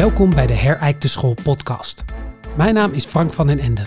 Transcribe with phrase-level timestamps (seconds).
[0.00, 2.04] Welkom bij de Herijkte School podcast.
[2.56, 3.82] Mijn naam is Frank van den Ende.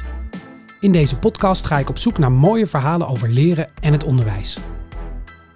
[0.80, 4.58] In deze podcast ga ik op zoek naar mooie verhalen over leren en het onderwijs.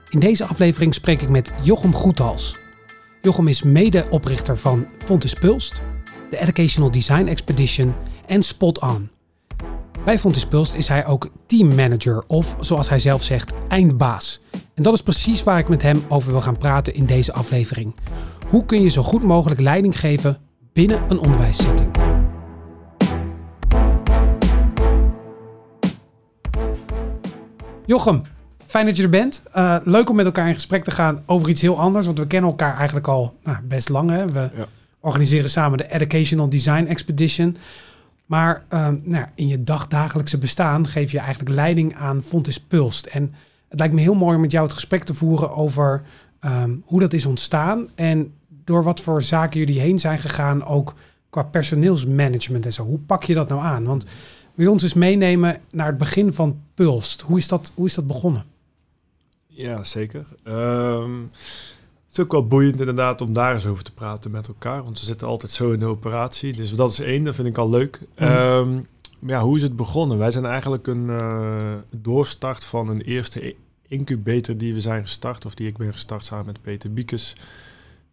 [0.10, 2.60] In deze aflevering spreek ik met Jochem Goethals.
[3.22, 5.82] Jochem is medeoprichter van Fontes Pulst,
[6.30, 7.94] de Educational Design Expedition
[8.26, 9.10] en Spot On.
[10.06, 14.42] Bij Fontes Pulst is hij ook teammanager of, zoals hij zelf zegt, eindbaas.
[14.74, 17.96] En dat is precies waar ik met hem over wil gaan praten in deze aflevering.
[18.50, 20.46] Hoe kun je zo goed mogelijk leiding geven
[20.78, 21.90] binnen een onderwijssetting?
[27.86, 28.22] Jochem,
[28.66, 29.44] fijn dat je er bent.
[29.56, 32.28] Uh, leuk om met elkaar in gesprek te gaan over iets heel anders, want we
[32.28, 34.10] kennen elkaar eigenlijk al nou, best lang.
[34.10, 34.28] Hè?
[34.28, 34.66] We ja.
[35.00, 37.58] organiseren samen de Educational Design Expedition.
[38.26, 43.06] Maar uh, nou, in je dagdagelijkse bestaan geef je eigenlijk leiding aan Fontes Pulst.
[43.06, 43.34] En
[43.70, 46.04] het lijkt me heel mooi om met jou het gesprek te voeren over
[46.46, 48.34] um, hoe dat is ontstaan en
[48.68, 50.94] door wat voor zaken jullie heen zijn gegaan, ook
[51.30, 52.84] qua personeelsmanagement en zo.
[52.84, 53.84] Hoe pak je dat nou aan?
[53.84, 54.06] Want
[54.54, 57.22] wil je ons eens meenemen naar het begin van Pulst?
[57.22, 58.46] Hoe is dat, hoe is dat begonnen?
[59.48, 60.26] Ja, zeker.
[60.44, 61.30] Um,
[62.08, 64.84] het is ook wel boeiend inderdaad om daar eens over te praten met elkaar.
[64.84, 66.54] Want we zitten altijd zo in de operatie.
[66.54, 68.00] Dus dat is één, dat vind ik al leuk.
[68.18, 68.28] Mm.
[68.28, 68.86] Um,
[69.20, 70.18] maar ja, hoe is het begonnen?
[70.18, 71.56] Wij zijn eigenlijk een uh,
[71.96, 73.56] doorstart van een eerste
[73.88, 75.46] incubator die we zijn gestart.
[75.46, 77.36] Of die ik ben gestart samen met Peter Biekes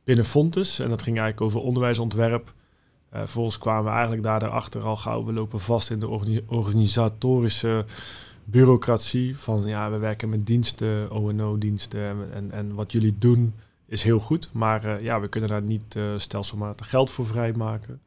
[0.05, 0.79] binnen Fontes.
[0.79, 2.53] En dat ging eigenlijk over onderwijsontwerp.
[3.15, 5.25] Uh, vervolgens kwamen we eigenlijk daarachter al gauw.
[5.25, 6.09] We lopen vast in de
[6.47, 7.85] organisatorische
[8.45, 9.39] bureaucratie.
[9.39, 12.33] Van ja, we werken met diensten, ONO-diensten.
[12.33, 13.55] En, en, wat jullie doen
[13.87, 14.51] is heel goed.
[14.53, 18.01] Maar uh, ja, we kunnen daar niet uh, stelselmatig geld voor vrijmaken.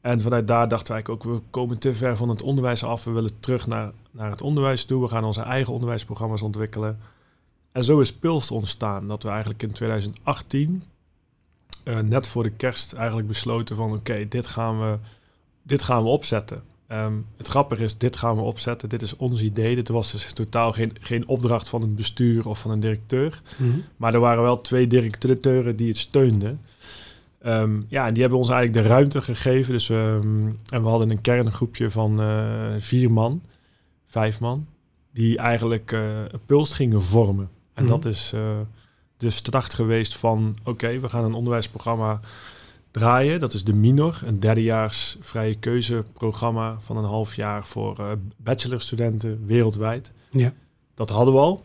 [0.00, 3.04] En vanuit daar dachten wij ook, we komen te ver van het onderwijs af.
[3.04, 5.02] We willen terug naar, naar het onderwijs toe.
[5.02, 6.98] We gaan onze eigen onderwijsprogramma's ontwikkelen.
[7.72, 9.06] En zo is Puls ontstaan.
[9.06, 10.82] Dat we eigenlijk in 2018
[11.86, 14.98] uh, net voor de kerst eigenlijk besloten van oké, dit gaan we
[15.62, 16.62] dit gaan we opzetten.
[16.92, 18.88] Um, het grappige is, dit gaan we opzetten.
[18.88, 19.74] Dit is ons idee.
[19.74, 23.40] Dit was dus totaal geen, geen opdracht van een bestuur of van een directeur.
[23.56, 23.84] Mm -hmm.
[23.96, 26.60] Maar er waren wel twee directeuren die het steunden.
[27.46, 29.72] Um, ja, en die hebben ons eigenlijk de ruimte gegeven.
[29.72, 33.42] Dus, um, en we hadden een kerngroepje van uh, vier man,
[34.06, 34.66] vijf man,
[35.12, 37.48] die eigenlijk uh, een puls gingen vormen.
[37.74, 38.00] En mm -hmm.
[38.00, 38.40] dat is uh,
[39.16, 42.20] de start geweest van, oké, okay, we gaan een onderwijsprogramma
[42.90, 43.40] draaien.
[43.40, 49.46] Dat is de Minor, een derdejaars vrije keuzeprogramma van een half jaar voor uh, bachelorstudenten
[49.46, 50.12] wereldwijd.
[50.30, 50.52] Ja.
[50.94, 51.64] Dat hadden we al.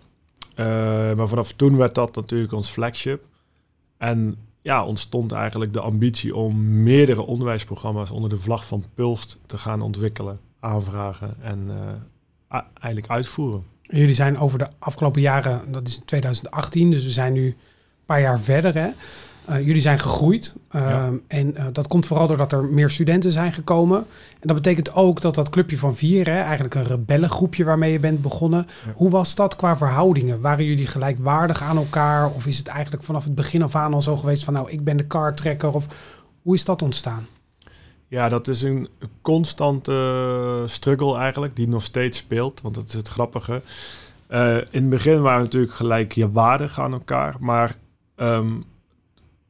[0.56, 0.66] Uh,
[1.13, 3.23] maar vanaf toen werd dat natuurlijk ons flagship.
[3.97, 9.57] En ja, ontstond eigenlijk de ambitie om meerdere onderwijsprogramma's onder de vlag van Pulst te
[9.57, 11.67] gaan ontwikkelen, aanvragen en
[12.50, 13.63] uh, eigenlijk uitvoeren.
[13.91, 17.56] Jullie zijn over de afgelopen jaren, dat is 2018, dus we zijn nu een
[18.06, 18.74] paar jaar verder.
[18.74, 18.90] Hè?
[19.50, 20.56] Uh, jullie zijn gegroeid.
[20.72, 21.12] Uh, ja.
[21.28, 23.97] En uh, dat komt vooral doordat er meer studenten zijn gekomen.
[24.40, 28.00] En dat betekent ook dat dat clubje van vier, hè, eigenlijk een rebellengroepje waarmee je
[28.00, 28.68] bent begonnen.
[28.85, 28.91] Ja.
[28.96, 30.41] Hoe was dat qua verhoudingen?
[30.41, 32.31] Waren jullie gelijkwaardig aan elkaar?
[32.31, 34.84] Of is het eigenlijk vanaf het begin af aan al zo geweest van nou, ik
[34.84, 35.73] ben de kartrekker?
[35.73, 35.85] Of
[36.41, 37.28] hoe is dat ontstaan?
[38.11, 38.88] Ja, dat is een
[39.22, 42.61] constante struggle eigenlijk, die nog steeds speelt.
[42.61, 43.61] Want dat is het grappige.
[44.72, 47.35] in het begin waren we natuurlijk gelijkwaardig aan elkaar.
[47.39, 47.75] Maar
[48.16, 48.63] um,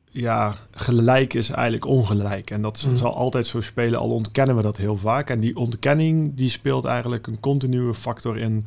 [0.10, 2.50] ja, gelijk is eigenlijk ongelijk.
[2.52, 2.96] En dat mm.
[2.96, 5.30] zal altijd zo spelen, al ontkennen we dat heel vaak.
[5.30, 8.66] En die ontkenning die speelt eigenlijk een continue factor in,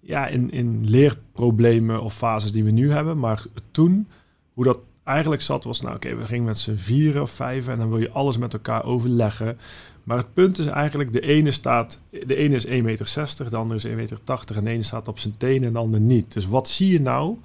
[0.00, 3.18] ja, in, in leerproblemen of fases die we nu hebben.
[3.18, 4.08] Maar toen,
[4.52, 7.72] hoe dat eigenlijk zat, was nou oké, okay, we gingen met z'n vieren of vijven
[7.72, 9.58] en dan wil je alles met elkaar overleggen.
[10.04, 13.80] Maar het punt is eigenlijk, de ene staat, de ene is 1,60 meter, de andere
[13.80, 16.32] is 1,80 meter en de ene staat op zijn tenen en de ander niet.
[16.32, 17.36] Dus wat zie je nou?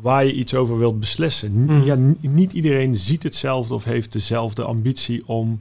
[0.00, 1.52] waar je iets over wilt beslissen.
[1.52, 1.82] Mm.
[1.82, 5.60] Ja, niet iedereen ziet hetzelfde of heeft dezelfde ambitie om,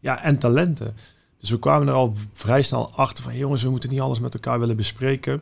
[0.00, 0.94] ja, en talenten.
[1.38, 4.34] Dus we kwamen er al vrij snel achter van, jongens, we moeten niet alles met
[4.34, 5.40] elkaar willen bespreken.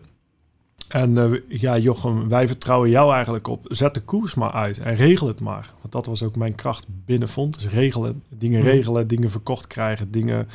[0.88, 3.64] En uh, ja, Jochem, wij vertrouwen jou eigenlijk op.
[3.68, 5.74] Zet de koers maar uit en regel het maar.
[5.80, 7.54] Want dat was ook mijn kracht binnen vond.
[7.54, 8.66] Dus regelen, dingen mm.
[8.66, 10.48] regelen, dingen verkocht krijgen, dingen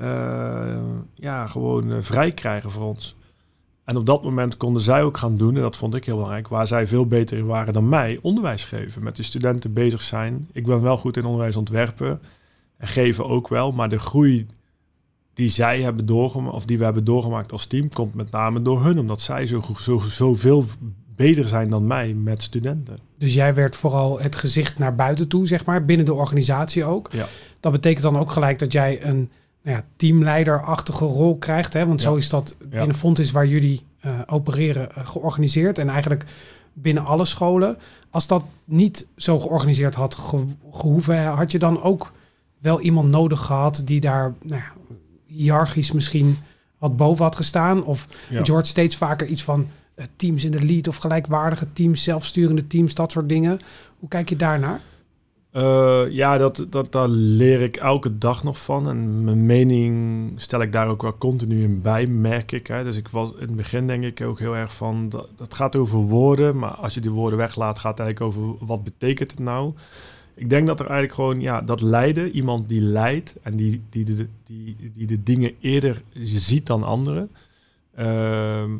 [0.00, 0.76] uh,
[1.14, 3.16] ja, gewoon uh, vrij krijgen voor ons.
[3.84, 6.48] En op dat moment konden zij ook gaan doen, en dat vond ik heel belangrijk,
[6.48, 9.02] waar zij veel beter in waren dan mij, onderwijs geven.
[9.02, 10.48] Met de studenten bezig zijn.
[10.52, 12.20] Ik ben wel goed in onderwijs ontwerpen
[12.76, 14.46] en geven ook wel, maar de groei
[15.34, 18.84] die zij hebben doorgemaakt, of die we hebben doorgemaakt als team, komt met name door
[18.84, 20.64] hun, omdat zij zo, zo, zoveel
[21.16, 22.98] beter zijn dan mij met studenten.
[23.18, 27.08] Dus jij werd vooral het gezicht naar buiten toe, zeg maar, binnen de organisatie ook.
[27.12, 27.26] Ja.
[27.60, 29.30] Dat betekent dan ook gelijk dat jij een
[29.62, 31.72] nou ja, teamleiderachtige rol krijgt.
[31.72, 31.86] Hè?
[31.86, 32.08] Want ja.
[32.08, 32.82] zo is dat ja.
[32.82, 35.78] in de is waar jullie eh, opereren eh, georganiseerd.
[35.78, 36.24] En eigenlijk
[36.72, 37.78] binnen alle scholen.
[38.10, 42.12] Als dat niet zo georganiseerd had ge gehoeven, had je dan ook
[42.58, 44.72] wel iemand nodig gehad die daar nou ja,
[45.36, 46.36] hiërarchisch misschien
[46.78, 47.84] wat boven had gestaan?
[47.84, 48.40] Of Ja.
[48.44, 52.66] je hoort steeds vaker iets van eh, teams in de lead of gelijkwaardige teams, zelfsturende
[52.66, 53.60] teams, dat soort dingen.
[53.98, 54.80] Hoe kijk je daarnaar?
[55.50, 58.88] Eh, ja, dat, dat, daar leer ik elke dag nog van.
[58.88, 62.66] En mijn mening stel ik daar ook wel continu in bij, merk ik.
[62.66, 62.84] Hè.
[62.84, 65.08] Dus ik was in het begin denk ik ook heel erg van...
[65.08, 67.78] Dat, dat gaat over woorden, maar als je die woorden weglaat...
[67.78, 69.72] gaat het eigenlijk over wat betekent het nou?
[70.34, 71.40] Ik denk dat er eigenlijk gewoon...
[71.40, 73.34] Ja, dat leiden, iemand die leidt...
[73.42, 77.30] en die, die, de, die, die de dingen eerder ziet dan anderen...
[77.94, 78.70] ehm,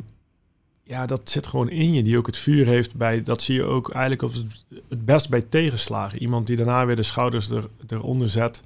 [0.83, 2.03] ja, dat zit gewoon in je.
[2.03, 3.21] Die ook het vuur heeft bij...
[3.21, 6.19] Dat zie je ook eigenlijk op het, het best bij tegenslagen.
[6.19, 8.63] Iemand die daarna weer de schouders er, eronder zet...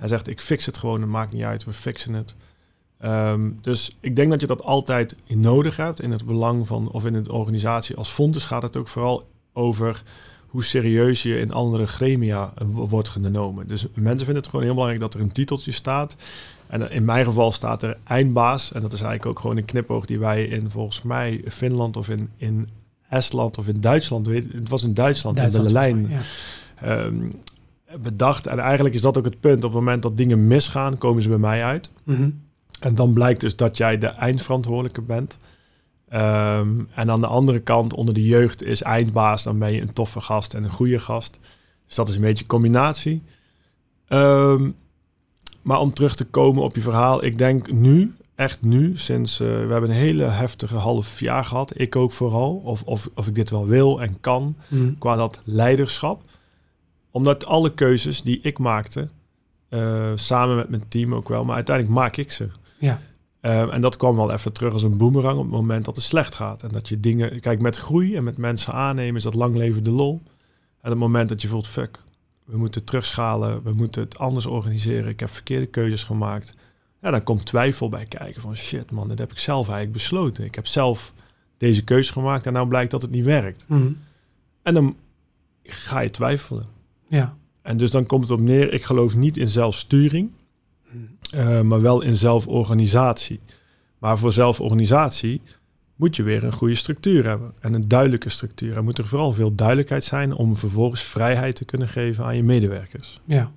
[0.00, 2.34] en zegt, ik fix het gewoon, het maakt niet uit, we fixen het.
[3.02, 7.06] Ehm, dus ik denk dat je dat altijd nodig hebt in het belang van, of
[7.06, 10.02] in een organisatie als Fontes gaat het ook vooral over
[10.52, 13.66] hoe serieus je in andere gremia wo- wordt genomen.
[13.66, 16.16] Dus mensen vinden het gewoon heel belangrijk dat er een titeltje staat.
[16.66, 18.72] En in mijn geval staat er eindbaas.
[18.72, 22.08] En dat is eigenlijk ook gewoon een knipoog die wij in volgens mij Finland of
[22.08, 22.68] in, in
[23.08, 26.20] Estland of in Duitsland, het was in Duitsland, Duitsland, in Berlijn, ja.
[26.80, 27.14] ehm,
[28.02, 28.46] bedacht.
[28.46, 29.56] En eigenlijk is dat ook het punt.
[29.56, 31.90] Op het moment dat dingen misgaan, komen ze bij mij uit.
[32.04, 32.30] Mhm.
[32.80, 35.38] En dan blijkt dus dat jij de eindverantwoordelijke bent.
[36.12, 39.42] Ehm, en aan de andere kant, onder de jeugd is eindbaas.
[39.42, 41.38] Dan ben je een toffe gast en een goede gast.
[41.86, 43.22] Dus dat is een beetje een combinatie.
[44.08, 44.70] Ehm,
[45.62, 47.24] maar om terug te komen op je verhaal.
[47.24, 51.72] Ik denk nu, echt nu, sinds eh, we hebben een hele heftige half jaar gehad.
[51.80, 52.56] Ik ook vooral.
[52.64, 54.92] Of, of, of ik dit wel wil en kan Mhm.
[54.98, 56.22] qua dat leiderschap.
[57.10, 59.08] Omdat alle keuzes die ik maakte,
[59.68, 62.48] eh, samen met mijn team ook wel, maar uiteindelijk maak ik ze.
[62.78, 63.00] Ja.
[63.42, 66.04] Eh, en dat kwam wel even terug als een boemerang op het moment dat het
[66.04, 66.62] slecht gaat.
[66.62, 69.84] En dat je dingen, kijk, met groei en met mensen aannemen is dat lang leven
[69.84, 70.22] de lol.
[70.80, 71.98] En het moment dat je voelt, fuck,
[72.44, 76.56] we moeten terugschalen, we moeten het anders organiseren, ik heb verkeerde keuzes gemaakt.
[77.00, 80.44] Ja, dan komt twijfel bij kijken van shit man, dit heb ik zelf eigenlijk besloten.
[80.44, 81.12] Ik heb zelf
[81.56, 83.64] deze keuze gemaakt en nou blijkt dat het niet werkt.
[83.68, 83.92] Mhm.
[84.62, 84.96] En dan
[85.62, 86.66] ga je twijfelen.
[87.08, 87.36] Ja.
[87.62, 90.30] En dus dan komt het op neer, ik geloof niet in zelfsturing,
[91.30, 93.40] eh, maar wel in zelforganisatie.
[93.98, 95.40] Maar voor zelforganisatie
[95.96, 98.76] moet je weer een goede structuur hebben en een duidelijke structuur.
[98.76, 102.42] Er moet er vooral veel duidelijkheid zijn om vervolgens vrijheid te kunnen geven aan je
[102.42, 103.20] medewerkers.
[103.24, 103.52] Ja.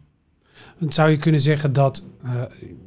[0.79, 2.31] Dan zou je kunnen zeggen dat, eh,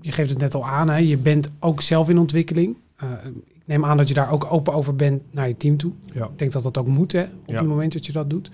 [0.00, 2.76] je geeft het net al aan, hè, je bent ook zelf in ontwikkeling.
[2.96, 3.08] Eh,
[3.46, 5.92] ik neem aan dat je daar ook open over bent naar je team toe.
[6.12, 6.24] Ja.
[6.24, 7.54] Ik denk dat dat ook moet, hè, op Ja.
[7.58, 8.50] het moment dat je dat doet.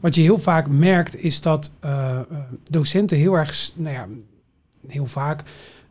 [0.00, 1.74] Wat je heel vaak merkt is dat
[2.70, 4.06] docenten heel erg, nou ja,
[4.88, 5.42] heel vaak,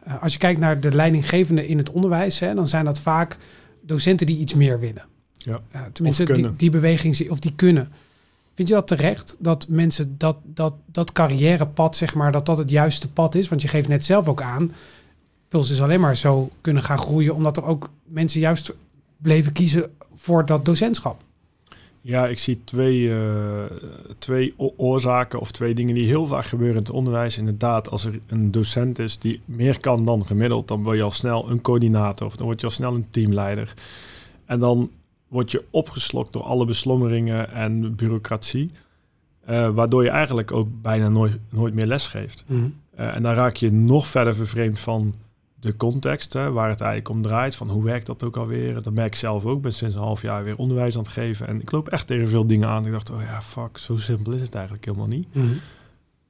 [0.04, 3.38] eh, als je kijkt naar de leidinggevenden in het onderwijs, hè, dan zijn dat vaak
[3.82, 5.06] docenten die iets meer willen.
[5.38, 5.62] Ja.
[5.92, 7.92] Tenminste, die, die beweging, of die kunnen.
[8.54, 9.36] Vind je dat terecht?
[9.40, 13.48] Dat mensen dat, dat, dat carrièrepad, zeg maar, dat dat het juiste pad is?
[13.48, 14.72] Want je geeft net zelf ook aan,
[15.56, 18.74] Puls is alleen maar zo kunnen gaan groeien, omdat er ook mensen juist
[19.18, 21.24] bleven kiezen voor dat docentschap.
[22.08, 23.64] Ja, ik zie twee, eh,
[24.18, 27.38] twee oorzaken of twee dingen die heel vaak gebeuren in het onderwijs.
[27.38, 31.12] Inderdaad, als er een docent is die meer kan dan gemiddeld, dan word je al
[31.12, 33.74] snel een coördinator of dan word je al snel een teamleider.
[34.46, 34.92] En dan
[35.28, 38.72] word je opgeslokt door alle beslommeringen en bureaucratie,
[39.46, 42.44] eh, waardoor je eigenlijk ook bijna nooit, nooit meer les geeft.
[42.96, 45.14] Eh, en dan raak je nog verder vervreemd van
[45.66, 47.56] de context, hè, waar het eigenlijk om draait.
[47.56, 48.84] Van hoe werkt dat ook alweer?
[48.84, 49.56] Dat merk ik zelf ook.
[49.56, 51.48] Ik ben sinds een half jaar weer onderwijs aan het geven.
[51.48, 52.86] En ik loop echt tegen veel dingen aan.
[52.86, 55.28] Ik dacht, oh ja, fuck, zo simpel is het eigenlijk helemaal niet.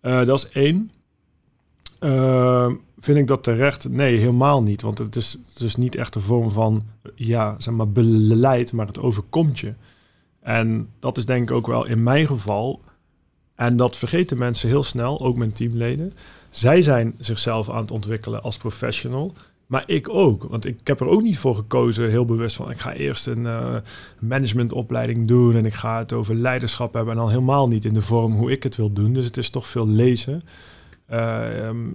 [0.01, 0.91] Eh, dat is één.
[1.99, 3.89] Eh, vind ik dat terecht?
[3.89, 4.81] Nee, helemaal niet.
[4.81, 6.83] Want het is, is niet echt een vorm van,
[7.15, 9.73] ja, zeg maar, beleid, maar het overkomt je.
[10.41, 12.81] En dat is denk ik ook wel in mijn geval.
[13.55, 16.13] En dat vergeten mensen heel snel, ook mijn teamleden.
[16.55, 19.33] Zij zijn zichzelf aan het ontwikkelen als professional.
[19.65, 20.43] Maar ik ook.
[20.43, 22.71] Want ik heb er ook niet voor gekozen, heel bewust van...
[22.71, 23.75] ik ga eerst een eh,
[24.19, 25.55] managementopleiding doen...
[25.55, 27.13] en ik ga het over leiderschap hebben...
[27.13, 29.13] en dan helemaal niet in de vorm hoe ik het wil doen.
[29.13, 30.43] Dus het is toch veel lezen.
[31.05, 31.91] Eh, ehm,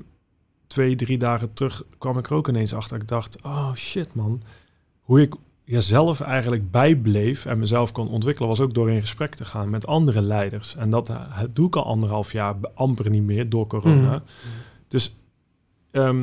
[0.66, 2.96] twee, drie dagen terug kwam ik er ook ineens achter.
[2.96, 4.42] Ik dacht, oh shit man.
[5.00, 5.34] Hoe ik
[5.70, 8.48] jezelf eigenlijk bijbleef en mezelf kon ontwikkelen...
[8.48, 10.76] was ook door in gesprek te gaan met andere leiders.
[10.76, 14.10] En dat eh, doe ik al anderhalf jaar amper niet meer door corona.
[14.10, 14.20] Mhm.
[14.88, 15.16] Dus
[15.90, 16.22] ehm,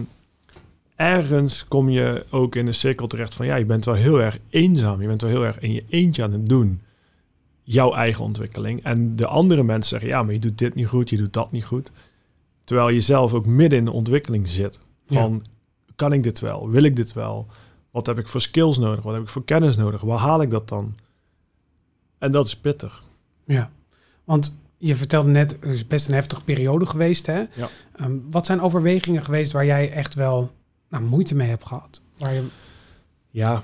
[0.96, 3.46] ergens kom je ook in een cirkel terecht van...
[3.46, 5.02] ja, je bent wel heel erg eenzaam.
[5.02, 6.82] Je bent wel heel erg in je eentje aan het doen.
[7.64, 8.84] Jouw eigen ontwikkeling.
[8.84, 10.10] En de andere mensen zeggen...
[10.10, 11.92] ja, maar je doet dit niet goed, je doet dat niet goed.
[12.64, 14.80] Terwijl je zelf ook midden in de ontwikkeling zit.
[15.06, 15.46] Van,
[15.96, 16.70] kan ik dit wel?
[16.70, 17.48] Wil ik dit wel?
[17.98, 19.04] Wat heb ik voor skills nodig?
[19.04, 20.02] Wat heb ik voor kennis nodig?
[20.02, 20.96] Waar haal ik dat dan?
[22.18, 23.04] En dat is pittig.
[23.46, 23.70] Ja,
[24.24, 27.26] want je vertelde net, het is best een heftige periode geweest.
[27.26, 27.44] Hè?
[27.54, 27.70] Ja.
[27.96, 30.52] Ehm, wat zijn overwegingen geweest waar jij echt wel
[30.90, 32.02] nou, moeite mee hebt gehad?
[32.18, 32.44] Waar je...
[33.30, 33.64] Ja,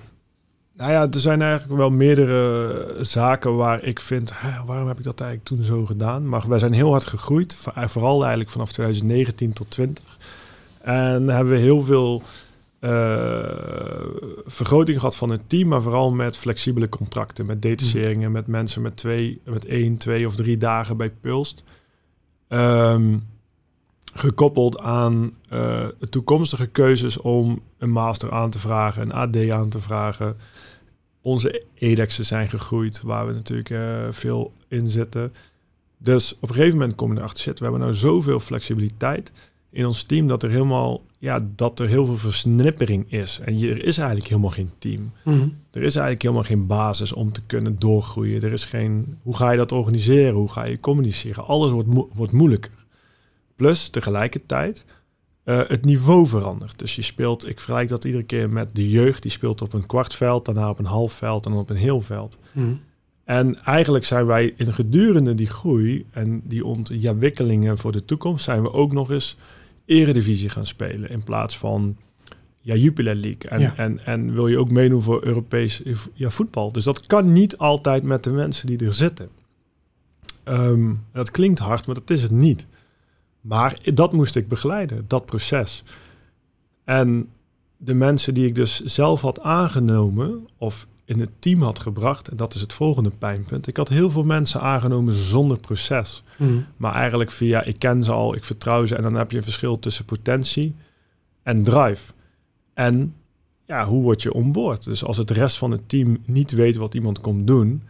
[0.73, 5.03] nou ja, er zijn eigenlijk wel meerdere zaken waar ik vind, hè, waarom heb ik
[5.03, 6.29] dat eigenlijk toen zo gedaan?
[6.29, 10.17] Maar wij zijn heel hard gegroeid, vooral eigenlijk vanaf 2019 tot 20.
[10.81, 12.23] En hebben we heel veel
[12.83, 12.89] uh,
[14.45, 18.97] vergroting gehad van het team, maar vooral met flexibele contracten, met detacheringen, met mensen met
[18.97, 21.63] twee, met één, twee of drie dagen bij Pulst.
[22.49, 23.23] Um,
[24.13, 29.79] gekoppeld aan uh, toekomstige keuzes om een master aan te vragen, een AD aan te
[29.79, 30.37] vragen.
[31.21, 35.33] Onze edexen zijn gegroeid, waar we natuurlijk uh, veel in zitten.
[35.97, 39.31] Dus op een gegeven moment kom je erachter, shit, we hebben nou zoveel flexibiliteit
[39.69, 43.39] in ons team dat er helemaal, ja, dat er heel veel versnippering is.
[43.43, 45.11] En je, er is eigenlijk helemaal geen team.
[45.23, 45.47] Mhm.
[45.71, 48.41] Er is eigenlijk helemaal geen basis om te kunnen doorgroeien.
[48.41, 50.33] Er is geen, hoe ga je dat organiseren?
[50.33, 51.45] Hoe ga je communiceren?
[51.45, 52.71] Alles wordt, mo wordt moeilijker.
[53.55, 54.85] Plus tegelijkertijd
[55.45, 56.79] uh, het niveau verandert.
[56.79, 59.21] Dus je speelt, ik vergelijk dat iedere keer met de jeugd.
[59.21, 62.01] Die speelt op een kwartveld, daarna op een half veld en dan op een heel
[62.01, 62.37] veld.
[62.51, 62.73] Mhm.
[63.23, 68.61] En eigenlijk zijn wij in gedurende die groei en die ontwikkelingen voor de toekomst, zijn
[68.61, 69.37] we ook nog eens
[69.85, 71.97] eredivisie gaan spelen in plaats van
[72.59, 73.49] ja, Jupiler League.
[73.49, 73.75] En, Ja.
[73.75, 75.81] en, en wil je ook meedoen voor Europees
[76.13, 76.71] ja, voetbal.
[76.71, 79.29] Dus dat kan niet altijd met de mensen die er zitten.
[80.43, 82.67] Ehm, dat klinkt hard, maar dat is het niet.
[83.41, 85.83] Maar dat moest ik begeleiden, dat proces.
[86.83, 87.29] En
[87.77, 92.37] de mensen die ik dus zelf had aangenomen of in het team had gebracht, en
[92.37, 93.67] dat is het volgende pijnpunt.
[93.67, 96.23] Ik had heel veel mensen aangenomen zonder proces.
[96.37, 96.59] Mhm.
[96.77, 98.95] Maar eigenlijk via, ik ken ze al, ik vertrouw ze.
[98.95, 100.75] En dan heb je een verschil tussen potentie
[101.43, 102.13] en drive.
[102.73, 103.15] En
[103.65, 104.83] ja, hoe word je onboord?
[104.83, 107.83] Dus als het rest van het team niet weet wat iemand komt doen.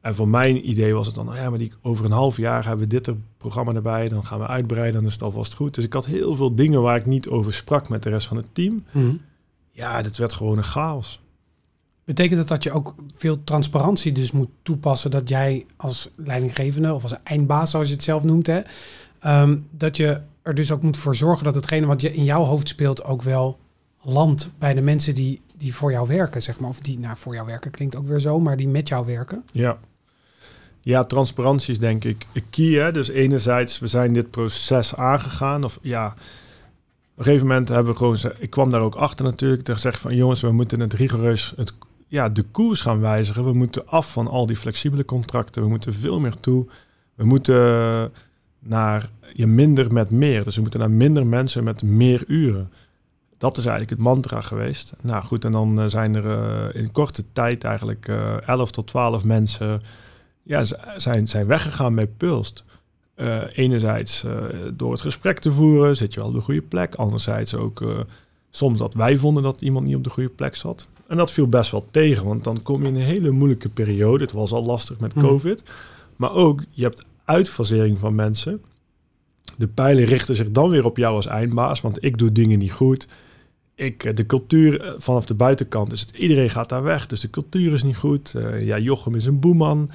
[0.00, 2.66] En voor mijn idee was het dan, nou ja, maar die, over een half jaar
[2.66, 4.08] hebben we dit er, programma erbij.
[4.08, 5.74] Dan gaan we uitbreiden, dan is het alvast goed.
[5.74, 8.36] Dus ik had heel veel dingen waar ik niet over sprak met de rest van
[8.36, 8.84] het team.
[8.90, 9.14] Mhm.
[9.70, 11.20] Ja, dit werd gewoon een chaos.
[12.06, 17.02] Betekent dat dat je ook veel transparantie dus moet toepassen dat jij als leidinggevende of
[17.02, 18.60] als eindbaas, zoals je het zelf noemt, hè,
[19.18, 22.42] ehm, dat je er dus ook moet voor zorgen dat hetgene wat je in jouw
[22.42, 23.58] hoofd speelt ook wel
[24.02, 26.70] landt bij de mensen die, die voor jou werken, zeg maar.
[26.70, 29.44] Of die, nou, voor jou werken klinkt ook weer zo, maar die met jou werken.
[29.52, 29.78] Ja.
[30.80, 32.72] Ja, transparantie is denk ik key.
[32.72, 32.92] Hè?
[32.92, 35.64] Dus enerzijds, we zijn dit proces aangegaan.
[35.64, 36.14] Of ja, op
[37.16, 38.18] een gegeven moment hebben we gewoon...
[38.38, 39.64] Ik kwam daar ook achter natuurlijk.
[39.64, 41.52] Daar zeg van, jongens, we moeten het rigoureus...
[41.56, 41.74] Het,
[42.06, 43.44] ja, de koers gaan wijzigen.
[43.44, 45.62] We moeten af van al die flexibele contracten.
[45.62, 46.66] We moeten veel meer toe.
[47.14, 48.12] We moeten
[48.58, 50.44] naar je minder met meer.
[50.44, 52.70] Dus we moeten naar minder mensen met meer uren.
[53.38, 54.92] Dat is eigenlijk het mantra geweest.
[55.02, 58.86] Nou goed, en dan uh, zijn er uh, in korte tijd eigenlijk uh, 11 tot
[58.86, 59.82] 12 mensen
[60.42, 60.64] ja,
[60.96, 62.64] zijn, zijn weggegaan met Pulst.
[63.52, 64.24] Enerzijds
[64.74, 66.94] door het gesprek te voeren, zit je wel op de goede plek.
[66.94, 68.04] Anderzijds ook
[68.50, 70.88] soms dat wij vonden dat iemand niet op de goede plek zat.
[71.08, 74.24] En dat viel best wel tegen, want dan kom je in een hele moeilijke periode.
[74.24, 75.62] Het was al lastig met COVID.
[75.64, 75.72] Mm.
[76.16, 78.62] Maar ook, je hebt uitfasering van mensen.
[79.56, 82.72] De pijlen richten zich dan weer op jou als eindbaas, want ik doe dingen niet
[82.72, 83.08] goed.
[83.74, 87.06] Ik, de cultuur vanaf de buitenkant is het, iedereen gaat daar weg.
[87.06, 88.34] Dus de cultuur is niet goed.
[88.58, 89.90] ja, Jochem is een boeman.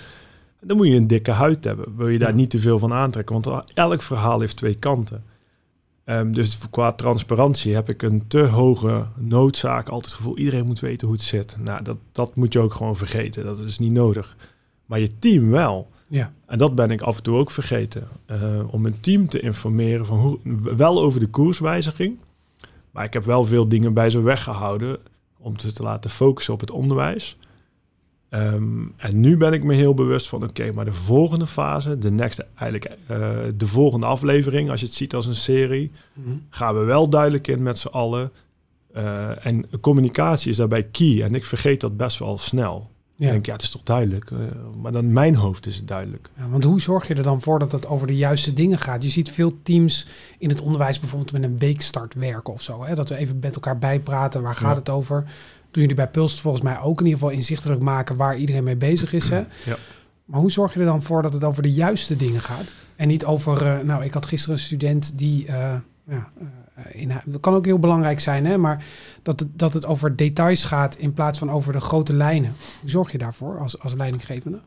[0.62, 1.98] Dan moet je een dikke huid hebben.
[1.98, 3.42] Wil je daar niet te veel van aantrekken?
[3.42, 5.24] Want elk verhaal heeft twee kanten.
[6.06, 9.90] Um, dus qua transparantie heb ik een te hoge noodzaak.
[9.90, 11.56] Altijd het gevoel, iedereen moet weten hoe het zit.
[11.60, 13.46] Nou, dat, dat moet je ook gewoon vergeten.
[13.46, 14.36] Dat is niet nodig.
[14.86, 15.90] Maar je team wel.
[16.08, 16.34] Ja.
[16.46, 18.08] En dat ben ik af en toe ook vergeten.
[18.32, 20.40] Uh, om een team te informeren van hoe,
[20.76, 22.18] wel over de koerswijziging.
[22.92, 24.98] Maar ik heb wel veel dingen bij ze weggehouden.
[25.38, 27.38] Om ze te laten focussen op het onderwijs.
[28.34, 31.98] Um, en nu ben ik me heel bewust van, oké, okay, maar de volgende fase,
[31.98, 36.24] de next, eigenlijk uh, de volgende aflevering, als je het ziet als een serie, mm
[36.24, 36.46] -hmm.
[36.50, 38.32] gaan we wel duidelijk in met z'n allen.
[38.96, 41.24] Uh, en communicatie is daarbij key.
[41.24, 42.90] En ik vergeet dat best wel snel.
[43.16, 43.26] Ja.
[43.28, 44.30] Ik denk, ja, het is toch duidelijk.
[44.30, 44.40] Uh,
[44.82, 46.30] maar dan in mijn hoofd is het duidelijk.
[46.38, 49.04] Ja, want hoe zorg je er dan voor dat het over de juiste dingen gaat?
[49.04, 50.08] Je ziet veel teams
[50.38, 52.84] in het onderwijs bijvoorbeeld met een weekstart werken of zo.
[52.84, 52.96] Hè?
[52.96, 54.42] Dat we even met elkaar bijpraten.
[54.42, 54.80] Waar gaat Ja.
[54.80, 55.26] het over?
[55.72, 58.76] Doen jullie bij Pulst volgens mij ook in ieder geval inzichtelijk maken waar iedereen mee
[58.76, 59.30] bezig is.
[59.30, 59.44] Hè?
[59.66, 59.78] Ja.
[60.26, 62.74] Maar hoe zorg je er dan voor dat het over de juiste dingen gaat?
[62.96, 65.54] En niet over, uh, nou, ik had gisteren een student die, uh,
[66.08, 68.58] ja, uh, in, dat kan ook heel belangrijk zijn, hè?
[68.58, 68.86] maar
[69.24, 72.54] dat het, dat het over details gaat in plaats van over de grote lijnen.
[72.82, 74.60] Hoe zorg je daarvoor als, als leidinggevende?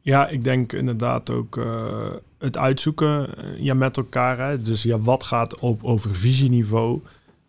[0.00, 4.38] Ja, ik denk inderdaad ook uh, het uitzoeken ja, met elkaar.
[4.38, 4.62] Hè?
[4.62, 7.00] Dus ja, wat gaat op, over visieniveau?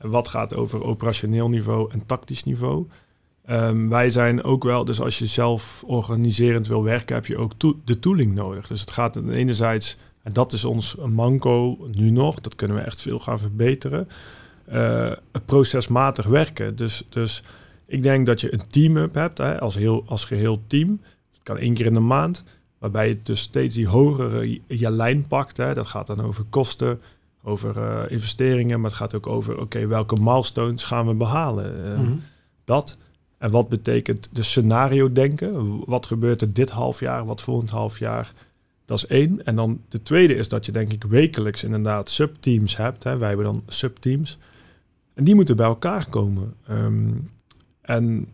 [0.02, 2.88] Wat gaat over operationeel niveau en tactisch niveau?
[3.46, 7.54] Ehm, wij zijn ook wel, dus als je zelf organiserend wil werken, heb je ook
[7.86, 8.68] de tooling nodig.
[8.68, 13.02] Dus het gaat enerzijds, en dat is ons manco nu nog, dat kunnen we echt
[13.02, 14.08] veel gaan verbeteren,
[14.72, 15.12] uh,
[15.46, 16.76] procesmatig werken.
[16.76, 17.44] Dus, dus
[17.86, 21.02] ik denk dat je een team-up hebt, hè, als, heel, als geheel team.
[21.32, 22.44] Dat kan één keer in de maand,
[22.78, 25.58] waarbij je dus steeds die hogere lijn pakt.
[25.58, 25.74] Hè.
[25.74, 27.02] Dat gaat dan over kosten,
[27.44, 32.00] over uh, investeringen, maar het gaat ook over, oké, welke milestones gaan we behalen?
[32.00, 32.12] Uh,
[32.64, 32.98] Dat.
[33.38, 35.80] En wat betekent de scenario denken?
[35.86, 38.34] Wat gebeurt er dit half jaar, wat volgend half jaar?
[38.86, 39.46] Dat is één.
[39.46, 43.04] En dan de tweede is dat je denk ik wekelijks inderdaad subteams hebt.
[43.04, 43.18] Hè.
[43.18, 44.38] Wij hebben dan subteams.
[45.14, 46.54] En die moeten bij elkaar komen.
[46.70, 47.32] Um,
[47.82, 48.28] en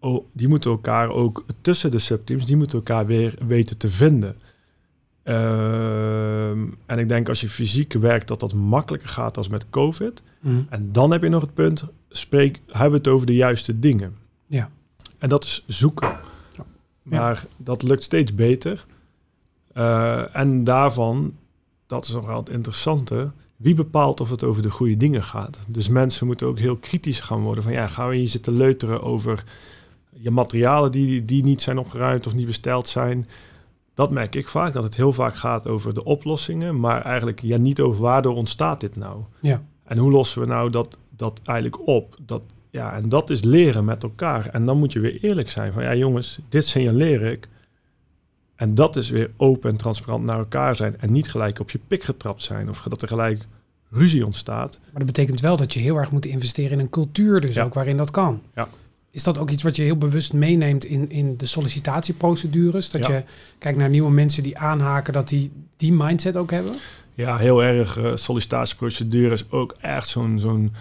[0.00, 4.36] oh, die moeten elkaar ook tussen de subteams, die moeten elkaar weer weten te vinden.
[5.28, 10.22] Um, en ik denk als je fysiek werkt dat dat makkelijker gaat als met COVID.
[10.40, 10.66] Mm.
[10.70, 14.16] En dan heb je nog het punt, spreek, hebben we het over de juiste dingen.
[14.46, 14.70] Ja.
[15.18, 16.08] En dat is zoeken.
[16.52, 16.64] Ja.
[17.02, 18.86] Maar dat lukt steeds beter.
[19.74, 21.34] Uh, en daarvan,
[21.86, 25.58] dat is nog wel het interessante, wie bepaalt of het over de goede dingen gaat?
[25.68, 29.02] Dus mensen moeten ook heel kritisch gaan worden van ja, gaan we hier zitten leuteren
[29.02, 29.44] over
[30.12, 33.28] je materialen die, die niet zijn opgeruimd of niet besteld zijn.
[33.98, 37.56] Dat merk ik vaak, dat het heel vaak gaat over de oplossingen, maar eigenlijk ja,
[37.56, 39.22] niet over waardoor ontstaat dit nou.
[39.40, 39.62] Ja.
[39.84, 42.16] En hoe lossen we nou dat, dat eigenlijk op?
[42.22, 44.46] Dat, ja, en dat is leren met elkaar.
[44.46, 47.48] En dan moet je weer eerlijk zijn van ja jongens, dit signaleer ik.
[48.56, 51.00] En dat is weer open en transparant naar elkaar zijn.
[51.00, 52.68] En niet gelijk op je pik getrapt zijn.
[52.68, 53.46] Of dat er gelijk
[53.90, 54.78] ruzie ontstaat.
[54.82, 57.74] Maar dat betekent wel dat je heel erg moet investeren in een cultuur, dus ook
[57.74, 58.42] waarin dat kan.
[58.54, 58.68] Ja.
[59.18, 62.90] Is dat ook iets wat je heel bewust meeneemt in, in de sollicitatieprocedures?
[62.90, 63.22] Dat je
[63.58, 66.74] kijkt naar nieuwe mensen die aanhaken, dat die die mindset ook hebben?
[67.14, 67.98] Ja, heel erg.
[67.98, 70.72] Uh, sollicitatieprocedure is ook echt zo'n zo'n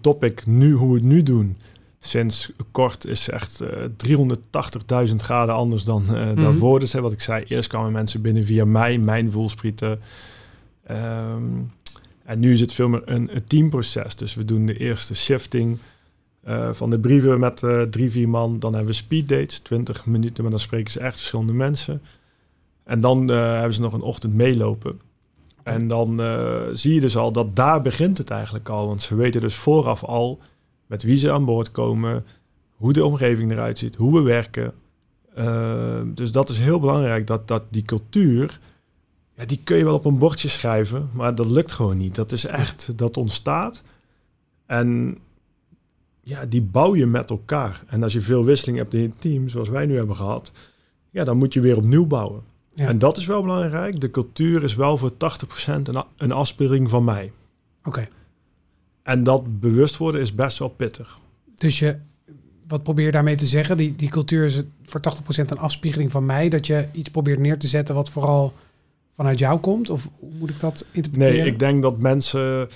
[0.00, 1.56] topic nu, hoe we het nu doen
[1.98, 6.80] sinds kort is echt uh, eh, 380.000 graden anders dan uh, daarvoor.
[6.80, 10.00] Dus hè, wat ik zei, eerst kwamen mensen binnen via mij, mijn voelsprieten.
[10.90, 11.72] Um,
[12.24, 14.16] en nu is het veel meer een, een teamproces.
[14.16, 15.78] Dus we doen de eerste shifting
[16.48, 18.58] uh, van de brieven met drie, vier man.
[18.58, 22.02] Dan hebben we speed dates, 20 minuten, maar dan spreken ze echt verschillende mensen.
[22.84, 25.00] En dan hebben ze nog een ochtend meelopen.
[25.62, 26.20] En dan
[26.72, 28.86] zie je dus al dat daar begint het eigenlijk al.
[28.86, 30.40] Want ze weten dus vooraf al
[30.86, 32.24] met wie ze aan boord komen,
[32.76, 34.72] hoe de omgeving eruit ziet, hoe we werken.
[36.14, 38.58] Dus dat is heel belangrijk, dat, dat die cultuur,
[39.40, 42.14] ja, die kun je wel op een bordje schrijven, maar dat lukt gewoon niet.
[42.14, 43.82] Dat is echt, dat ontstaat.
[44.66, 45.18] En
[46.30, 47.82] ja, die bouw je met elkaar.
[47.86, 50.52] En als je veel wisseling hebt in je team, zoals wij nu hebben gehad,
[51.10, 52.42] ja, dan moet je weer opnieuw bouwen.
[52.74, 52.88] Ja.
[52.88, 54.00] En dat is wel belangrijk.
[54.00, 55.14] De cultuur is wel voor 80%
[55.66, 57.32] een, een afspeling van mij.
[57.84, 58.08] Oké.
[59.02, 61.18] En dat bewust worden is best wel pittig.
[61.54, 61.96] Dus je,
[62.66, 63.76] wat probeer je daarmee te zeggen?
[63.76, 66.48] Die, die cultuur is voor 80% een afspiegeling van mij.
[66.48, 68.52] Dat je iets probeert neer te zetten wat vooral
[69.14, 69.90] vanuit jou komt?
[69.90, 71.36] Of hoe moet ik dat interpreteren?
[71.36, 72.68] Nee, ik denk dat mensen...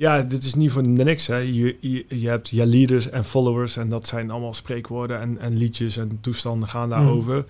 [0.00, 1.26] Ja, dit is niet voor niks.
[1.26, 1.36] Hè.
[1.36, 5.56] Je, je, je hebt je leaders en followers en dat zijn allemaal spreekwoorden en, en
[5.56, 7.36] liedjes en toestanden gaan daarover.
[7.36, 7.44] Mm.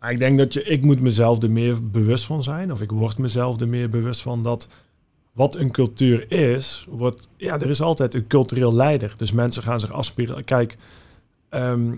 [0.00, 2.72] Maar ik denk dat je, ik moet mezelf er meer bewust van zijn.
[2.72, 4.68] Of ik word mezelf er meer bewust van dat
[5.32, 9.14] wat een cultuur is, wordt, ja, er is altijd een cultureel leider.
[9.16, 10.44] Dus mensen gaan zich afspiegelen.
[10.44, 10.76] Kijk,
[11.48, 11.94] ehm,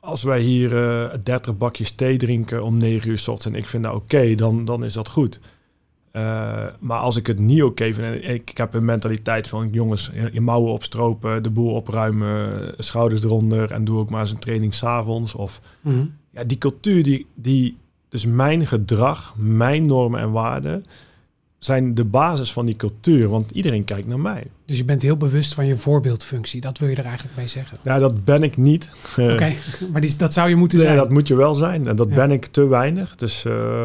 [0.00, 3.62] als wij hier uh, eh, 30 bakjes thee drinken om 9 uur s ochtends en
[3.62, 5.40] ik vind dat oké, dan, dan is dat goed.
[6.16, 9.68] Uh, maar als ik het niet oké vind en ik, ik, heb een mentaliteit van
[9.70, 14.38] jongens, je mouwen opstropen, de boel opruimen, schouders eronder en doe ook maar eens een
[14.38, 15.34] training s'avonds.
[15.34, 17.76] Of mm ja, die cultuur, die, die,
[18.08, 20.84] dus mijn gedrag, mijn normen en waarden,
[21.58, 24.46] zijn de basis van die cultuur, want iedereen kijkt naar mij.
[24.66, 27.78] Dus je bent heel bewust van je voorbeeldfunctie, dat wil je er eigenlijk mee zeggen?
[27.82, 28.90] Ja, dat ben ik niet.
[29.18, 29.52] Oké,
[29.92, 30.98] maar die, dat zou je moeten nee, zijn.
[30.98, 33.16] dat moet je wel zijn en dat ben ik te weinig.
[33.16, 33.84] Dus uh,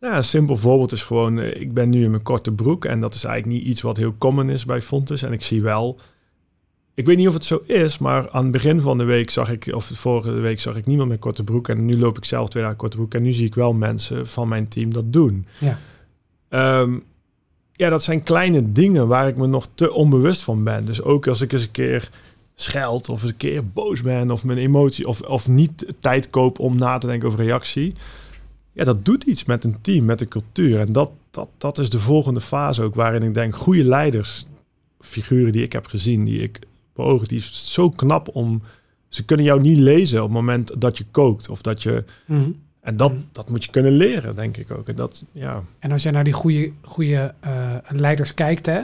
[0.00, 3.00] ja, een simpel voorbeeld is gewoon, eh, ik ben nu in mijn korte broek en
[3.00, 5.22] dat is eigenlijk niet iets wat heel common is bij Fontes.
[5.22, 5.98] En ik zie wel,
[6.94, 9.50] ik weet niet of het zo is, maar aan het begin van de week zag
[9.50, 12.48] ik, of vorige week zag ik niemand met korte broek en nu loop ik zelf
[12.48, 15.46] twee dagen korte broek en nu zie ik wel mensen van mijn team dat doen.
[15.58, 15.78] Ja.
[16.80, 17.04] Um,
[17.72, 20.86] ja, dat zijn kleine dingen waar ik me nog te onbewust van ben.
[20.86, 22.10] Dus ook als ik eens een keer
[22.54, 26.58] scheld of eens een keer boos ben of mijn emotie of, of niet tijd koop
[26.58, 27.94] om na te denken over reactie.
[28.76, 30.80] Ja, dat doet iets met een team, met een cultuur.
[30.80, 34.46] En dat, dat, dat is de volgende fase ook waarin ik denk, goede leiders,
[35.00, 36.58] figuren die ik heb gezien, die ik
[36.94, 38.62] beoog, die is zo knap om...
[39.08, 42.04] Ze kunnen jou niet lezen op het moment dat je kookt of dat je...
[42.26, 42.50] Mhm.
[42.80, 44.88] En dat, dat moet je kunnen leren, denk ik ook.
[44.88, 45.62] En, dat, ja.
[45.78, 48.80] en als jij naar die goede, goede uh, leiders kijkt, hè,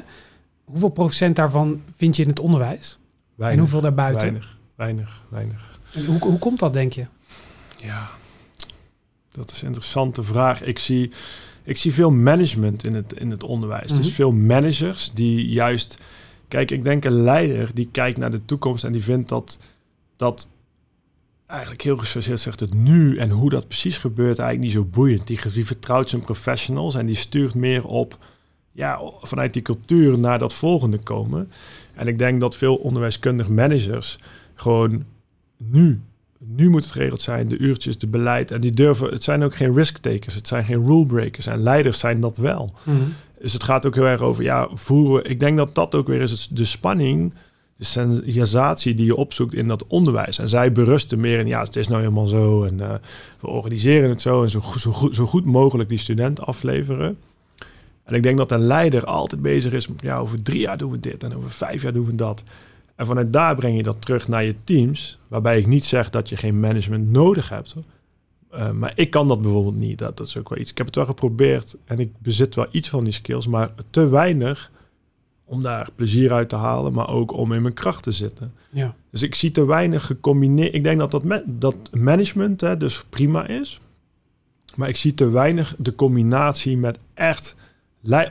[0.65, 2.99] hoeveel procent daarvan vind je in het onderwijs?
[3.35, 4.21] Weinig, en hoeveel daarbuiten?
[4.21, 5.81] Weinig, weinig, weinig.
[5.95, 7.07] En hoe, hoe komt dat, denk je?
[7.77, 8.11] Ja,
[9.33, 10.63] dat is een interessante vraag.
[10.63, 11.11] Ik zie,
[11.63, 13.93] ik zie veel management in het, in het onderwijs.
[13.93, 14.15] Dus Mhm.
[14.15, 15.99] veel managers die juist...
[16.49, 19.59] Kijk, ik denk een leider die kijkt naar de toekomst en die vindt dat...
[20.17, 20.51] dat
[21.47, 25.27] eigenlijk heel gechargeerd zegt het nu en hoe dat precies gebeurt eigenlijk niet zo boeiend.
[25.27, 28.19] Die, die vertrouwt zijn professionals en die stuurt meer op
[28.73, 31.51] ja, vanuit die cultuur naar dat volgende komen.
[31.95, 34.19] En ik denk dat veel onderwijskundig managers
[34.55, 35.05] gewoon
[35.57, 36.01] nu,
[36.47, 38.51] nu moet het geregeld zijn, de uurtjes, de beleid.
[38.51, 41.47] En die durven, het zijn ook geen risk takers, het zijn geen rule breakers.
[41.47, 42.73] En leiders zijn dat wel.
[42.83, 42.97] Mhm.
[43.41, 45.31] Dus het gaat ook heel erg over, ja, voeren.
[45.31, 47.35] Ik denk dat dat ook weer is de spanning,
[47.77, 47.85] de
[48.33, 50.39] sensatie die je opzoekt in dat onderwijs.
[50.39, 52.95] En zij berusten meer in, ja, het is nou helemaal zo en eh,
[53.41, 57.19] we organiseren het zo en zo, zo, goed, zo goed mogelijk die student afleveren.
[58.05, 61.01] En ik denk dat een leider altijd bezig is, ja, over drie jaar doen we
[61.01, 62.45] dit en over vijf jaar doen we dat.
[62.97, 66.29] En vanuit daar breng je dat terug naar je teams, waarbij ik niet zeg dat
[66.29, 67.75] je geen management nodig hebt.
[68.51, 69.99] Eh, maar ik kan dat bijvoorbeeld niet.
[69.99, 70.71] Dat, dat is ook wel iets.
[70.71, 74.09] Ik heb het wel geprobeerd en ik bezit wel iets van die skills, maar te
[74.09, 74.71] weinig
[75.45, 78.53] om daar plezier uit te halen, maar ook om in mijn kracht te zitten.
[78.71, 78.95] Ja.
[79.11, 80.75] Dus ik zie te weinig gecombineerd.
[80.75, 83.81] Ik denk dat dat, ma- dat management hè, dus prima is.
[84.75, 87.57] Maar ik zie te weinig de combinatie met echt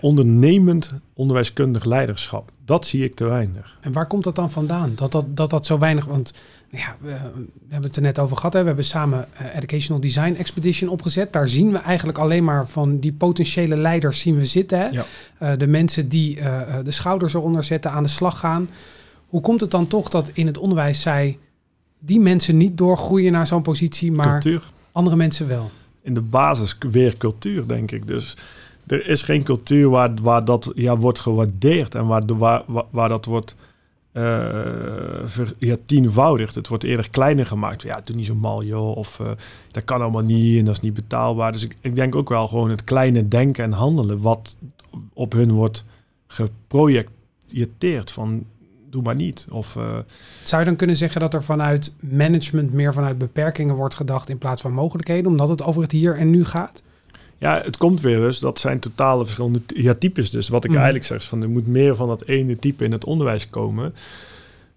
[0.01, 2.51] ondernemend onderwijskundig leiderschap.
[2.65, 3.77] Dat zie ik te weinig.
[3.81, 4.91] En waar komt dat dan vandaan?
[4.95, 6.05] Dat dat, dat, dat zo weinig...
[6.05, 6.34] Want
[6.69, 8.53] ja, we, we hebben het er net over gehad.
[8.53, 8.60] Hè?
[8.60, 11.34] We hebben samen eh, Educational Design Expedition opgezet.
[11.34, 14.79] Daar zien we eigenlijk alleen maar van die potentiële leiders zien we zitten.
[14.79, 14.88] Hè?
[14.89, 15.05] Ja.
[15.38, 18.69] Eh, de mensen die eh, de schouders eronder zetten, aan de slag gaan.
[19.27, 21.38] Hoe komt het dan toch dat in het onderwijs zij
[21.99, 24.63] die mensen niet doorgroeien naar zo'n positie, maar Cultuur.
[24.91, 25.71] andere mensen wel?
[26.01, 28.07] in de basis weer cultuur, denk ik.
[28.07, 28.38] Dus
[28.91, 33.25] er is geen cultuur waar, waar dat ja, wordt gewaardeerd en waar, waar, waar, dat
[33.25, 33.56] wordt
[35.25, 36.56] ver, ja, tienvoudigd.
[36.56, 37.82] Het wordt eerder kleiner gemaakt.
[37.82, 38.97] Ja, doe niet zo mal, joh.
[38.97, 39.32] Of eh,
[39.71, 41.51] dat kan allemaal niet en dat is niet betaalbaar.
[41.51, 44.21] Dus ik, ik denk ook wel gewoon het kleine denken en handelen...
[44.21, 44.58] wat
[45.13, 45.86] op hun wordt
[46.27, 48.45] geprojecteerd van...
[48.89, 49.47] doe maar niet.
[49.49, 49.97] Of eh,
[50.43, 54.38] Zou je dan kunnen zeggen dat er vanuit management meer vanuit beperkingen wordt gedacht in
[54.38, 56.84] plaats van mogelijkheden, omdat het over het hier en nu gaat?
[57.41, 58.39] Ja, het komt weer dus.
[58.39, 60.30] Dat zijn totale verschillende ja, types.
[60.30, 60.80] Dus wat ik Mhm.
[60.80, 63.93] eigenlijk zeg, is van er moet meer van dat ene type in het onderwijs komen.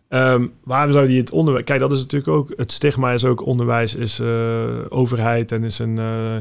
[0.08, 1.64] Ehm, waarom zou die het onderwijs...
[1.64, 2.52] Kijk, dat is natuurlijk ook...
[2.56, 6.36] Het stigma is ook onderwijs is eh, overheid en is een eh,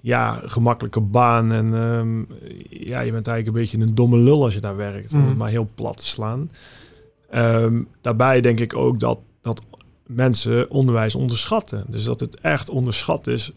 [0.00, 1.52] ja, gemakkelijke baan.
[1.52, 2.18] En ehm,
[2.88, 5.12] ja, je bent eigenlijk een beetje een domme lul als je daar werkt.
[5.12, 5.36] Om het Mhm.
[5.38, 6.50] maar heel plat te slaan.
[7.30, 9.62] Ehm, daarbij denk ik ook dat, dat
[10.06, 11.84] mensen onderwijs onderschatten.
[11.88, 13.52] Dus dat het echt onderschat is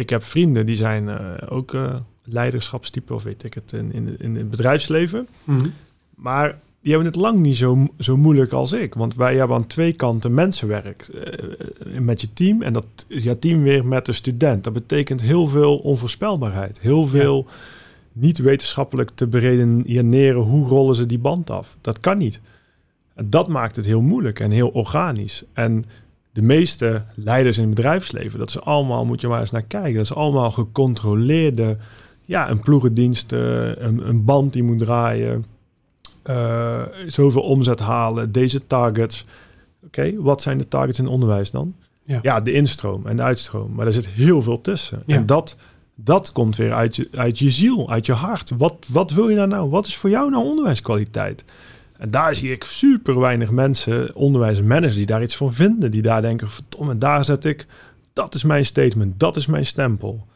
[0.00, 4.16] ik heb vrienden die zijn eh, ook eh, leiderschapstype of weet ik het in, in,
[4.18, 5.28] in het bedrijfsleven.
[6.14, 8.94] Maar die hebben het lang niet zo, zo moeilijk als ik.
[8.94, 12.62] Want wij hebben aan twee kanten mensenwerk eh, met je team.
[12.62, 14.64] En dat ja, team weer met de student.
[14.64, 16.80] Dat betekent heel veel onvoorspelbaarheid.
[16.80, 17.46] Heel veel
[18.12, 21.76] niet wetenschappelijk te beredeneren hoe rollen ze die band af.
[21.80, 22.40] Dat kan niet.
[23.14, 25.44] En dat maakt het heel moeilijk en heel organisch.
[25.52, 25.84] En
[26.32, 29.94] de meeste leiders in het bedrijfsleven, dat is allemaal, moet je maar eens naar kijken,
[29.94, 31.76] dat is allemaal gecontroleerde,
[32.24, 35.44] ja, een ploegendienst, een, een band die moet draaien,
[36.22, 39.24] eh, zoveel omzet halen, deze targets.
[39.84, 41.74] Oké, wat zijn de targets in onderwijs dan?
[42.22, 42.40] Ja.
[42.40, 43.72] de instroom en de uitstroom.
[43.74, 45.02] Maar er zit heel veel tussen.
[45.06, 45.16] Ja.
[45.16, 45.56] En dat,
[45.94, 48.50] dat komt weer uit je, uit je ziel, uit je hart.
[48.56, 49.70] Wat, wat wil je daar nou?
[49.70, 51.44] Wat is voor jou nou onderwijskwaliteit?
[52.00, 55.90] En daar zie ik super weinig mensen, onderwijsmanagers, die daar iets van vinden.
[55.90, 57.66] Die daar denken, verdomme, daar zet ik,
[58.12, 60.26] dat is mijn statement, dat is mijn stempel.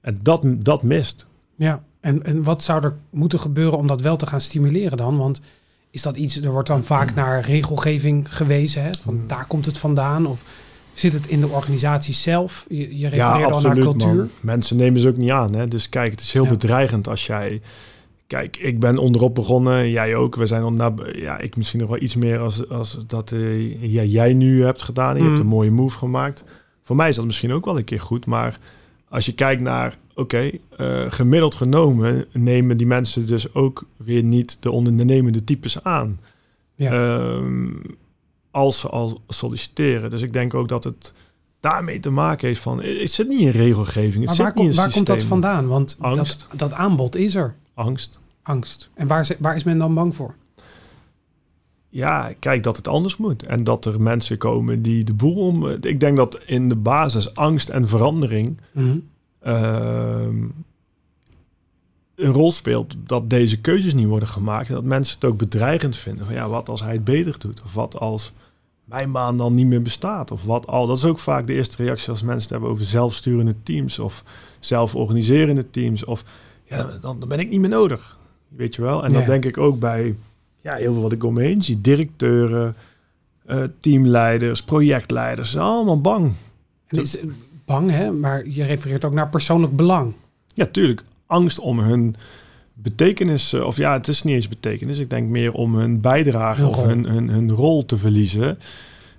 [0.00, 1.26] En dat, dat mist.
[1.56, 5.16] Ja, en, en wat zou er moeten gebeuren om dat wel te gaan stimuleren dan?
[5.16, 5.40] Want
[5.90, 8.90] is dat iets, er wordt dan vaak naar regelgeving gewezen, hè?
[9.00, 9.26] van Hmm.
[9.26, 10.26] daar komt het vandaan?
[10.26, 10.44] Of
[10.94, 12.66] zit het in de organisatie zelf?
[12.68, 14.14] Je, je refereert al naar cultuur.
[14.14, 14.28] man.
[14.40, 15.54] Mensen nemen ze ook niet aan.
[15.54, 15.66] Hè?
[15.66, 16.50] Dus kijk, het is heel Ja.
[16.50, 17.60] bedreigend als jij...
[18.26, 20.36] Kijk, ik ben onderop begonnen, jij ook.
[20.36, 24.02] We zijn onder, ja, ik misschien nog wel iets meer als, als dat eh, ja,
[24.02, 25.16] jij nu hebt gedaan.
[25.16, 25.26] Je Mm.
[25.28, 26.44] hebt een mooie move gemaakt.
[26.82, 28.26] Voor mij is dat misschien ook wel een keer goed.
[28.26, 28.58] Maar
[29.08, 34.62] als je kijkt naar, oké, eh, gemiddeld genomen nemen die mensen dus ook weer niet
[34.62, 36.20] de ondernemende types aan.
[36.74, 36.92] Ja.
[36.92, 37.66] Ehm,
[38.50, 40.10] als ze al solliciteren.
[40.10, 41.12] Dus ik denk ook dat het
[41.60, 42.82] daarmee te maken heeft van...
[42.82, 45.66] Het zit niet in regelgeving, het maar zit waar, niet in waar komt dat vandaan?
[45.68, 47.54] Want dat, dat aanbod is er.
[47.76, 48.20] Angst.
[48.42, 48.90] Angst.
[48.94, 50.34] En waar, ze- waar is men dan bang voor?
[51.88, 53.42] Ja, kijk dat het anders moet.
[53.42, 55.66] En dat er mensen komen die de boel om...
[55.66, 58.60] Ik denk dat in de basis angst en verandering...
[58.72, 58.98] Mhm.
[59.40, 60.44] ehm,
[62.14, 64.68] een rol speelt dat deze keuzes niet worden gemaakt.
[64.68, 66.24] En dat mensen het ook bedreigend vinden.
[66.26, 67.62] Van ja, wat als hij het beter doet?
[67.62, 68.32] Of wat als...
[68.84, 70.86] mijn baan dan niet meer bestaat of wat al.
[70.86, 74.24] Dat is ook vaak de eerste reactie als mensen het hebben over zelfsturende teams of
[74.60, 76.04] zelforganiserende teams.
[76.04, 76.24] Of
[76.66, 78.18] ja, dan, dan ben ik niet meer nodig.
[78.48, 79.04] Weet je wel?
[79.04, 79.18] En Ja.
[79.18, 80.14] dat denk ik ook bij
[80.60, 81.80] ja, heel veel wat ik om me heen zie.
[81.80, 82.74] Directeuren,
[83.46, 85.50] eh, teamleiders, projectleiders.
[85.50, 86.32] Ze zijn allemaal bang.
[86.86, 87.16] En is
[87.64, 88.12] bang, hè?
[88.12, 90.12] Maar je refereert ook naar persoonlijk belang.
[90.54, 91.02] Ja, tuurlijk.
[91.26, 92.16] Angst om hun
[92.74, 94.98] betekenis, eh, of ja, het is niet eens betekenis.
[94.98, 98.58] Ik denk meer om hun bijdrage Hun of hun, hun, hun rol te verliezen.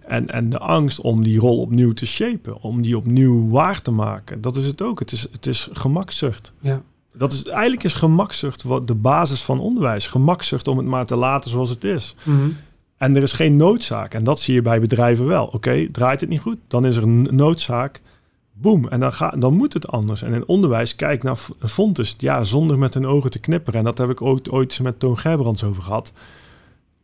[0.08, 3.92] En, en de angst om die rol opnieuw te shapen, om die opnieuw waar te
[3.92, 4.42] maken.
[4.42, 5.00] Dat is het ook.
[5.00, 6.54] Het is, het is gemakzucht.
[6.62, 6.82] Ja.
[7.18, 10.08] Dat is, eigenlijk is gemakzucht wat de basis van onderwijs.
[10.08, 12.16] Gemakzucht om het maar te laten zoals het is.
[12.24, 12.50] Mhm.
[12.98, 14.14] En er is geen noodzaak.
[14.14, 15.46] En dat zie je bij bedrijven wel.
[15.46, 16.58] Oké, draait het niet goed?
[16.68, 18.02] Dan is er een noodzaak.
[18.54, 18.88] Boom.
[18.88, 20.22] En dan, ga, dan moet het anders.
[20.22, 22.16] En in onderwijs, kijk naar Fontes.
[22.18, 23.80] Ja, zonder met hun ogen te knipperen.
[23.80, 26.14] En dat heb ik ooit, ooit met Toon Gerbrands over gehad.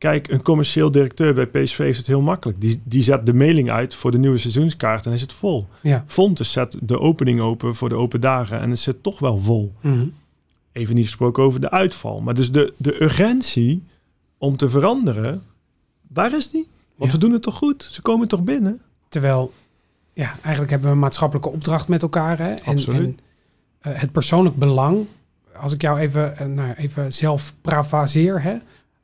[0.03, 2.61] Kijk, een commercieel directeur bij PSV heeft het heel makkelijk.
[2.61, 5.67] Die, die zet de mailing uit voor de nieuwe seizoenskaart en is het vol.
[5.81, 6.03] Ja.
[6.07, 9.73] Fontes zet de opening open voor de open dagen en het zit toch wel vol.
[9.81, 10.05] Mhm.
[10.71, 12.21] Even niet gesproken over de uitval.
[12.21, 13.83] Maar dus de, de urgentie
[14.37, 15.43] om te veranderen,
[16.07, 16.67] waar is die?
[16.95, 17.17] Want Ja.
[17.17, 17.87] we doen het toch goed?
[17.91, 18.81] Ze komen toch binnen?
[19.09, 19.53] Terwijl,
[20.13, 22.37] ja, eigenlijk hebben we een maatschappelijke opdracht met elkaar.
[22.37, 22.53] Hè?
[22.53, 23.01] En, Absoluut.
[23.01, 23.19] En,
[23.93, 25.05] eh, het persoonlijk belang,
[25.55, 28.55] als ik jou even, eh, nou, even zelf parafraseer, hè?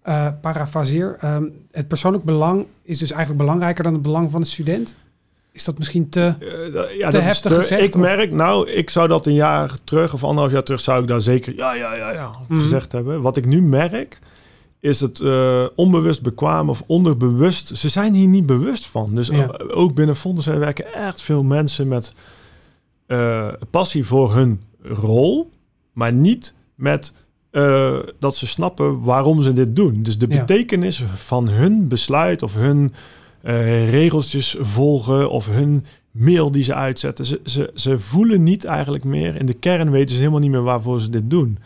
[0.09, 4.47] Eh, parafraseer, ehm, het persoonlijk belang is dus eigenlijk belangrijker dan het belang van de
[4.47, 4.95] student.
[5.51, 6.21] Is dat misschien te...
[6.39, 7.99] Eh, da- ja, Te dat heftig te- gezegd, Ik of?
[8.01, 11.21] merk, nou, ik zou dat een jaar terug of anderhalf jaar terug zou ik daar
[11.21, 12.59] zeker ja, ja, ja, ja Mhm.
[12.59, 13.21] gezegd hebben.
[13.21, 14.19] Wat ik nu merk,
[14.79, 17.77] is het eh, onbewust bekwaam of onderbewust.
[17.77, 19.15] Ze zijn hier niet bewust van.
[19.15, 19.47] Dus Ja.
[19.73, 22.13] ook binnen Fonds werken echt veel mensen met
[23.05, 25.49] eh, passie voor hun rol,
[25.93, 27.13] maar niet met
[27.51, 30.03] eh, dat ze snappen waarom ze dit doen.
[30.03, 30.39] Dus de Ja.
[30.39, 32.93] betekenis van hun besluit of hun
[33.41, 37.25] eh, regeltjes volgen of hun mail die ze uitzetten.
[37.25, 39.35] Ze, ze, ze voelen niet eigenlijk meer.
[39.35, 41.57] In de kern weten ze helemaal niet meer waarvoor ze dit doen.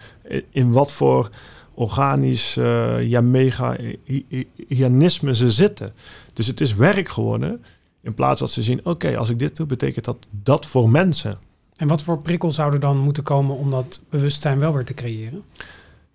[0.52, 1.30] In, wat voor
[1.74, 5.90] organisch eh ja, mega-ianisme ze zitten.
[6.34, 7.64] Dus het is werk geworden.
[8.02, 11.38] In plaats dat ze zien, oké, als ik dit doe, betekent dat dat voor mensen.
[11.76, 14.94] En wat voor prikkel zou er dan moeten komen om dat bewustzijn wel weer te
[14.94, 15.44] creëren?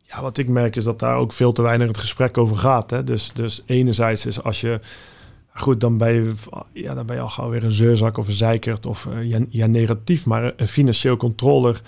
[0.03, 2.91] Ja, wat ik merk is dat daar ook veel te weinig het gesprek over gaat.
[2.91, 3.05] Hè?
[3.05, 4.81] Dus, dus enerzijds is als je...
[5.49, 6.33] Goed, dan ben je,
[6.73, 9.39] ja, dan ben je al gauw weer een zeurzak of een zeikert of eh, ja,
[9.49, 10.27] ja, negatief.
[10.27, 11.83] Maar een financieel controller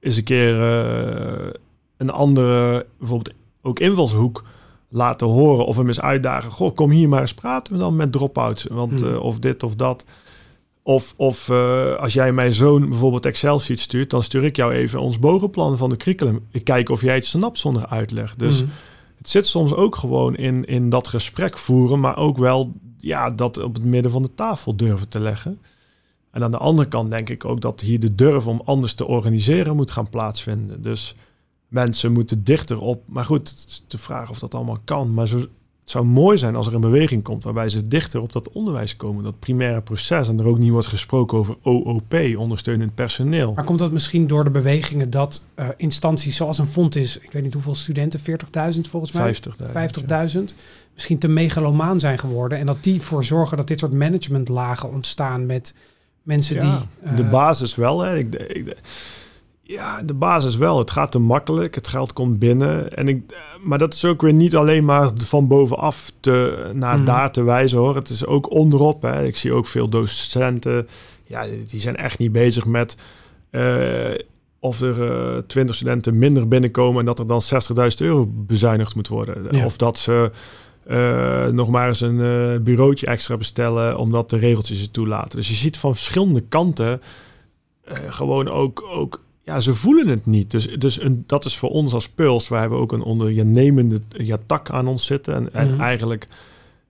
[0.00, 1.52] is een keer eh,
[1.96, 4.44] een andere, bijvoorbeeld ook invalshoek
[4.88, 5.66] laten horen.
[5.66, 6.50] Of hem eens uitdagen.
[6.50, 8.64] Goh, kom hier maar eens praten we dan met drop-outs.
[8.64, 9.12] Want, Hmm.
[9.12, 10.04] eh, of dit of dat.
[10.86, 14.10] Of, of eh, als jij mijn zoon bijvoorbeeld Excel-sheet stuurt...
[14.10, 16.46] dan stuur ik jou even ons bogenplan van de curriculum.
[16.50, 18.34] Ik kijk of jij het snapt zonder uitleg.
[18.36, 18.70] Dus Mhm.
[19.18, 22.00] het zit soms ook gewoon in, in dat gesprek voeren...
[22.00, 25.58] maar ook wel ja, dat op het midden van de tafel durven te leggen.
[26.30, 29.06] En aan de andere kant denk ik ook dat hier de durf om anders te
[29.06, 30.82] organiseren moet gaan plaatsvinden.
[30.82, 31.14] Dus
[31.68, 33.02] mensen moeten dichter op.
[33.06, 35.14] Maar goed, het is de vraag of dat allemaal kan.
[35.14, 35.44] Maar zo,
[35.86, 38.96] het zou mooi zijn als er een beweging komt waarbij ze dichter op dat onderwijs
[38.96, 40.28] komen, dat primaire proces.
[40.28, 43.52] En er ook niet wordt gesproken over OOP, ondersteunend personeel.
[43.52, 47.32] Maar komt dat misschien door de bewegingen dat eh, instanties zoals een fonds is, ik
[47.32, 49.34] weet niet hoeveel studenten, 40.000 volgens mij?
[49.34, 50.34] 50.000.
[50.34, 50.42] 50.000
[50.94, 52.58] misschien te megalomaan zijn geworden.
[52.58, 55.74] En dat die voor zorgen dat dit soort managementlagen ontstaan met
[56.22, 57.14] mensen Ja, die...
[57.14, 58.00] de eh, basis wel.
[58.00, 58.16] Hè.
[58.16, 58.76] Ik, ik,
[59.68, 60.78] ja, de basis wel.
[60.78, 61.74] Het gaat te makkelijk.
[61.74, 62.96] Het geld komt binnen.
[62.96, 63.22] En ik,
[63.62, 67.04] maar dat is ook weer niet alleen maar van bovenaf te, naar Mhm.
[67.04, 67.94] daar te wijzen hoor.
[67.94, 69.02] Het is ook onderop.
[69.02, 69.24] Hè.
[69.24, 70.88] Ik zie ook veel docenten.
[71.24, 72.96] Ja, die zijn echt niet bezig met
[73.50, 74.14] eh,
[74.60, 75.02] of er
[75.36, 79.46] eh 20 studenten minder binnenkomen en dat er dan 60.000 euro bezuinigd moet worden.
[79.50, 79.64] Ja.
[79.64, 80.30] Of dat ze
[80.86, 85.38] eh, nog maar eens een bureautje extra bestellen omdat de regeltjes het toelaten.
[85.38, 87.00] Dus je ziet van verschillende kanten
[88.08, 90.50] gewoon ook, ook ja, ze voelen het niet.
[90.50, 92.48] Dus, dus een, dat is voor ons als Puls.
[92.48, 95.34] We hebben ook een ondernemende ja, tak aan ons zitten.
[95.34, 95.80] En, en Mhm.
[95.80, 96.28] eigenlijk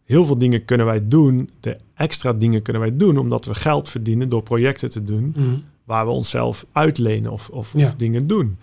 [0.04, 1.50] heel veel dingen kunnen wij doen.
[1.60, 5.56] De extra dingen kunnen wij doen omdat we geld verdienen door projecten te doen mhm.
[5.84, 7.86] waar we onszelf uitlenen of, of, Ja.
[7.86, 8.56] of dingen doen.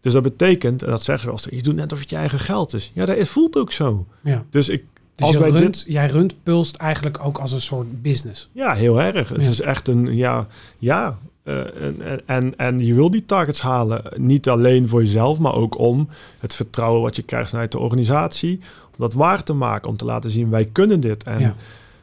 [0.00, 2.38] Dus dat betekent, en dat zeggen ze eens, je doet net of het je eigen
[2.40, 2.90] geld is.
[2.94, 4.06] Ja, dat voelt ook zo.
[4.20, 4.44] Ja.
[4.50, 4.84] Dus ik,
[5.14, 8.48] Dus als wij runt, dit, jij runt Pulst eigenlijk ook als een soort business.
[8.52, 9.28] ja, heel erg.
[9.28, 9.50] Het Ja.
[9.50, 10.46] is echt een, ja,
[10.78, 11.18] ja.
[11.44, 15.78] Eh, en, en- en, je wil die targets halen, niet alleen voor jezelf, maar ook
[15.78, 19.96] om het vertrouwen wat je krijgt vanuit de organisatie, om dat waar te maken, om
[19.96, 21.22] te laten zien, wij kunnen dit.
[21.24, 21.54] En, Ja.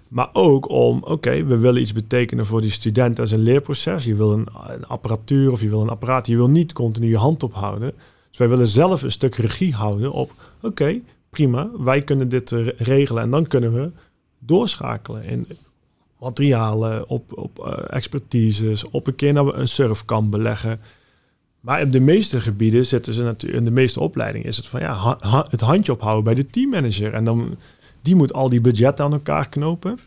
[0.08, 4.06] Maar ook om, oké, we willen iets betekenen voor die student als een leerproces.
[4.06, 6.28] Je wil een, een apparatuur of je wil een apparaat.
[6.28, 7.94] Je wil niet continu je hand ophouden.
[8.30, 12.68] Dus wij willen zelf een stuk regie houden op, oké, prima, wij kunnen dit eh,
[12.68, 13.24] regelen.
[13.24, 13.92] En dan kunnen we
[14.40, 15.24] doorschakelen
[16.22, 20.80] materialen, op, op uh, expertises, op een keer naar een surf kan beleggen.
[21.60, 24.80] Maar op de meeste gebieden zitten ze natuurlijk, in de meeste opleidingen is het van
[24.80, 25.18] ja,
[25.50, 27.14] het handje ophouden bij de teammanager.
[27.14, 27.58] En dan,
[28.02, 29.98] die moet al die budgetten aan elkaar knopen.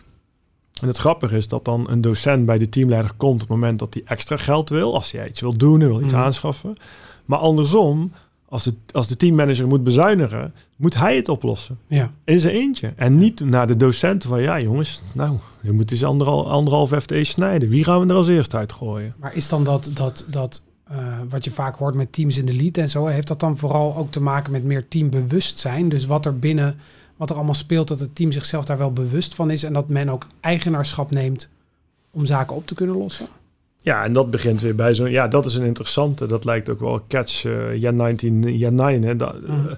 [0.81, 3.79] En het grappige is dat dan een docent bij de teamleider komt op het moment
[3.79, 6.19] dat hij extra geld wil, als hij iets wil doen en wil iets mm.
[6.19, 6.77] aanschaffen.
[7.25, 8.13] Maar andersom,
[8.49, 11.79] als de, als de teammanager moet bezuinigen, moet hij het oplossen.
[11.87, 12.13] Ja.
[12.25, 12.93] In zijn eentje.
[12.97, 17.25] En niet naar de docenten van, ja jongens, nou, je moet eens anderhalf, anderhalf FTE
[17.25, 17.69] snijden.
[17.69, 19.15] Wie gaan we er als eerst uit gooien?
[19.21, 20.97] Maar is dan dat, dat, dat uh,
[21.29, 23.97] wat je vaak hoort met teams in de lead en zo, heeft dat dan vooral
[23.97, 25.89] ook te maken met meer teambewustzijn?
[25.89, 26.77] Dus wat er binnen,
[27.17, 29.89] wat er allemaal speelt, dat het team zichzelf daar wel bewust van is en dat
[29.89, 31.49] men ook eigenaarschap neemt
[32.11, 33.27] om zaken op te kunnen lossen?
[33.81, 35.11] Ja, en dat begint weer bij zo'n...
[35.11, 36.27] Ja, dat is een interessante.
[36.27, 39.03] Dat lijkt ook wel catch uh, ja 19, ja 9.
[39.03, 39.69] Hè, dat, mm.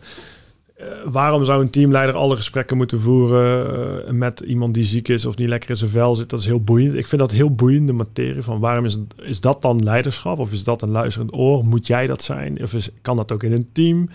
[0.80, 5.26] Uh, waarom zou een teamleider alle gesprekken moeten voeren uh, met iemand die ziek is
[5.26, 6.30] of niet lekker in zijn vel zit?
[6.30, 6.94] Dat is heel boeiend.
[6.94, 8.42] Ik vind dat heel boeiende materie.
[8.42, 10.38] Van waarom is, is dat dan leiderschap?
[10.38, 11.64] Of is dat een luisterend oor?
[11.64, 12.62] Moet jij dat zijn?
[12.62, 14.08] Of is, kan dat ook in een team?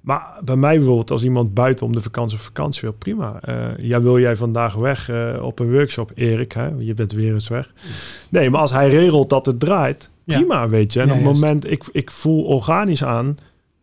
[0.00, 3.40] Maar bij mij bijvoorbeeld, als iemand buiten om de vakantie of vakantie wil, prima.
[3.48, 6.52] Uh, ja, wil jij vandaag weg op een workshop, Erik?
[6.52, 6.68] Hè?
[6.78, 7.72] Je bent weer eens weg.
[8.28, 11.00] Nee, maar als hij regelt dat het draait, prima, weet je.
[11.00, 13.36] En op het moment, ik, ik voel organisch aan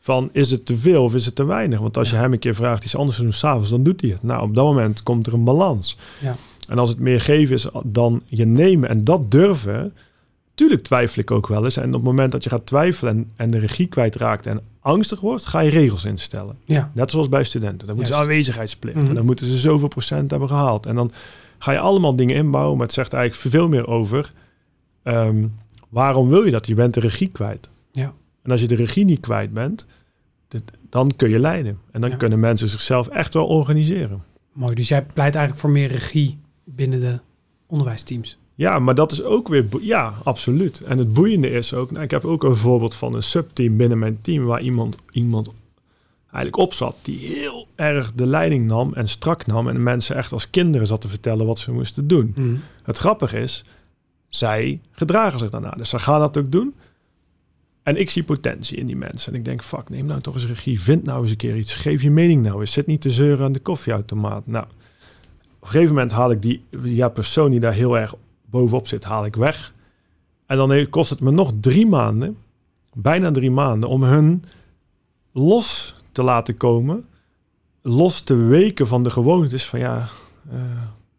[0.08, 1.80] van, is het te veel of is het te weinig?
[1.80, 4.10] Want als je hem een keer vraagt iets anders te doen s'avonds, dan doet hij
[4.10, 4.24] het.
[4.24, 5.98] Nou, op dat moment komt er een balans.
[6.20, 6.36] Ja.
[6.68, 9.94] En als het meer geven is dan je nemen en dat durven,
[10.58, 11.78] Tuurlijk twijfel ik ook wel eens.
[11.78, 15.20] En op het moment dat je gaat twijfelen en, en de regie kwijtraakt en angstig
[15.20, 16.58] wordt, ga je regels instellen.
[16.66, 16.92] Ja.
[16.94, 17.88] Net zoals bij studenten.
[17.88, 18.98] Dan moeten ze aanwezigheidsplicht.
[18.98, 19.14] En mhm.
[19.14, 20.86] dan moeten ze zoveel procent hebben gehaald.
[20.86, 21.12] En dan
[21.58, 22.78] ga je allemaal dingen inbouwen.
[22.78, 24.32] Maar het zegt eigenlijk veel meer over
[25.04, 25.48] ehm,
[25.90, 26.68] waarom wil je dat?
[26.68, 27.70] Je bent de regie kwijt.
[27.92, 28.14] Ja.
[28.44, 29.86] En als je de regie niet kwijt bent,
[30.90, 31.80] dan kun je leiden.
[31.92, 34.24] En dan kunnen mensen zichzelf echt wel organiseren.
[34.54, 34.76] Mooi.
[34.76, 37.20] Dus jij pleit eigenlijk voor meer regie binnen de
[37.68, 38.38] onderwijsteams.
[38.56, 39.66] Ja, maar dat is ook weer...
[39.82, 40.82] Ja, absoluut.
[40.82, 41.92] En het boeiende is ook...
[41.92, 44.46] Nou, ik heb ook een voorbeeld van een subteam binnen mijn team...
[44.46, 45.52] waar iemand, iemand
[46.24, 46.98] eigenlijk op zat...
[47.02, 49.68] die heel erg de leiding nam en strak nam...
[49.68, 52.34] en de mensen echt als kinderen zat te vertellen wat ze moesten doen.
[52.36, 52.56] Mhm.
[52.84, 53.66] Het grappige is,
[54.28, 55.72] zij gedragen zich daarna.
[55.72, 56.76] Dus ze gaan dat ook doen.
[57.88, 59.32] En ik zie potentie in die mensen.
[59.34, 60.82] En ik denk, fuck, neem nou toch eens regie.
[60.82, 61.76] Vind nou eens een keer iets.
[61.76, 62.72] Geef je mening nou eens.
[62.72, 64.48] Zit niet te zeuren aan de koffieautomaat.
[64.48, 68.16] Nou, op een gegeven moment haal ik die ja, persoon die daar heel erg
[68.50, 69.74] bovenop zit, haal ik weg.
[70.46, 72.38] En dan kost het me nog drie maanden,
[72.94, 74.44] bijna drie maanden, om hun
[75.32, 77.06] los te laten komen.
[77.82, 80.08] Los te weken van de gewoontes van ja,
[80.52, 80.60] uh,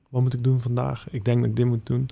[0.08, 1.06] wat moet ik doen vandaag?
[1.10, 2.08] Ik denk dat ik dit moet doen.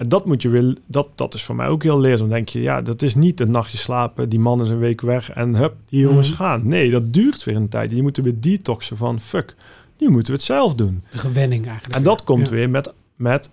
[0.00, 2.28] En dat moet je willen, dat, dat is voor mij ook heel leerzaam.
[2.28, 5.00] Dan denk je, ja, dat is niet een nachtje slapen, die man is een week
[5.00, 6.36] weg en hup, die jongens mhm.
[6.36, 6.68] gaan.
[6.68, 7.90] Nee, dat duurt weer een tijd.
[7.90, 9.56] Die moeten weer detoxen van fuck,
[9.98, 11.02] nu moeten we het zelf doen.
[11.10, 11.96] De gewenning eigenlijk.
[11.96, 13.50] En dat komt weer met, met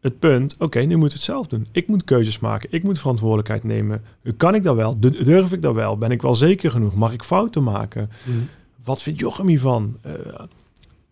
[0.00, 1.66] het punt, oké, nu moet het zelf doen.
[1.72, 2.68] Ik moet keuzes maken.
[2.72, 4.02] Ik moet verantwoordelijkheid nemen.
[4.36, 4.98] Kan ik dat wel?
[5.00, 5.98] Durf ik dat wel?
[5.98, 6.94] Ben ik wel zeker genoeg?
[6.94, 8.10] Mag ik fouten maken?
[8.24, 8.38] Mhm.
[8.84, 9.96] Wat vindt Jochem hiervan?
[10.06, 10.12] Uh,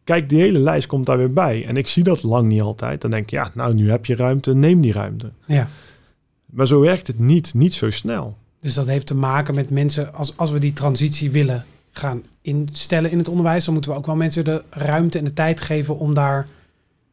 [0.08, 1.66] kijk, die hele lijst komt daar weer bij.
[1.66, 3.00] En ik zie dat lang niet altijd.
[3.00, 5.30] Dan denk ik, ja, nou, nu heb je ruimte, neem die ruimte.
[5.46, 5.68] Ja.
[6.46, 8.36] Maar zo werkt het niet, niet zo snel.
[8.60, 13.10] Dus dat heeft te maken met mensen, als, als we die transitie willen gaan instellen
[13.10, 15.98] in het onderwijs, dan moeten we ook wel mensen de ruimte en de tijd geven
[15.98, 16.46] om daar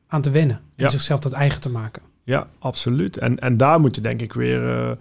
[0.08, 0.62] aan te wennen.
[0.76, 2.02] En zichzelf dat eigen te maken.
[2.24, 3.18] Ja, absoluut.
[3.18, 4.64] En, en daar moet je denk ik weer...
[4.64, 4.92] Uh,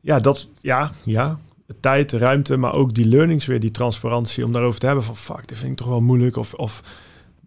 [0.00, 1.38] ja, dat, ja, ja,
[1.80, 5.48] tijd, ruimte, maar ook die learnings weer, die transparantie om daarover te hebben van fuck,
[5.48, 6.36] dit vind ik toch wel moeilijk.
[6.36, 6.82] Of, of,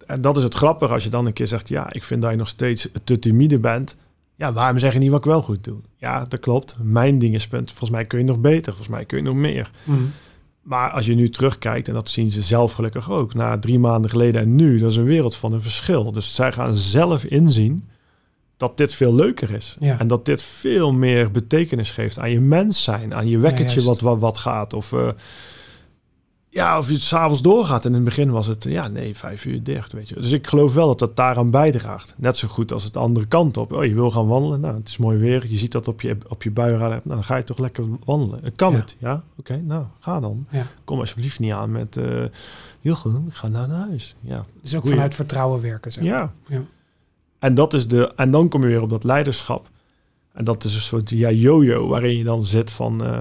[0.06, 2.32] en dat is het grappige als je dan een keer zegt, ja, ik vind dat
[2.32, 3.98] je nog steeds te timide bent.
[4.36, 5.78] Ja, waarom zeg je niet wat ik wel goed doe?
[5.98, 6.76] Ja, dat klopt.
[6.82, 7.70] Mijn ding is punt.
[7.70, 8.66] Volgens mij kun je nog beter.
[8.74, 9.72] Volgens mij kun je nog meer.
[9.84, 10.12] Mm.
[10.62, 14.12] Maar als je nu terugkijkt, en dat zien ze zelf gelukkig ook, na drie maanden
[14.12, 16.12] geleden en nu, dat is een wereld van een verschil.
[16.12, 17.88] Dus zij gaan zelf inzien
[18.58, 19.78] dat dit veel leuker is.
[19.80, 24.00] En dat dit veel meer betekenis geeft aan je mens zijn, aan je wekkertje wat,
[24.00, 24.74] wat, wat gaat.
[24.74, 25.10] Of uh,
[26.50, 27.86] ja, of je het s'avonds doorgaat.
[27.86, 30.16] En in het begin was het, ja, nee, vijf uur dicht, weet je.
[30.16, 32.14] Dus ik geloof wel dat dat daaraan bijdraagt.
[32.18, 33.74] Net zo goed als het andere kant op.
[33.74, 35.46] Oh, je wil gaan wandelen, nou, het is mooi weer.
[35.48, 37.02] Je ziet dat op je, op je buienradar.
[37.04, 38.56] Nou, dan ga je toch lekker wandelen.
[38.56, 39.24] Kan het, ja?
[39.38, 40.48] Oké, nou, ga dan.
[40.84, 42.24] Kom alsjeblieft niet aan met, uh,
[42.82, 44.16] heel goed, ik ga nou naar huis.
[44.22, 44.46] Ja.
[44.62, 46.32] Dus ook vanuit vertrouwen werken, zeg ja.
[46.48, 46.62] ja.
[47.46, 49.70] En, dat is de, en dan kom je weer op dat leiderschap.
[50.34, 53.04] En dat is een soort ja, yo-yo waarin je dan zit van...
[53.04, 53.20] Uh,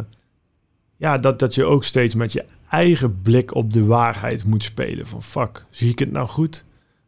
[0.96, 5.06] ja, dat, dat je ook steeds met je eigen blik op de waarheid moet spelen.
[5.06, 6.64] Van fuck, zie ik het nou goed?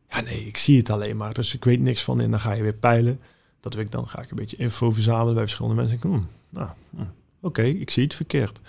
[0.09, 1.35] Ja, nee, ik zie het alleen maar.
[1.35, 2.21] Dus ik weet niks van.
[2.21, 3.21] En dan ga je weer peilen.
[3.61, 4.09] Dat weet ik dan.
[4.09, 5.99] Ga ik een beetje info verzamelen bij verschillende mensen.
[6.01, 8.61] Hmm, nou, hmm, oké, ik zie het verkeerd.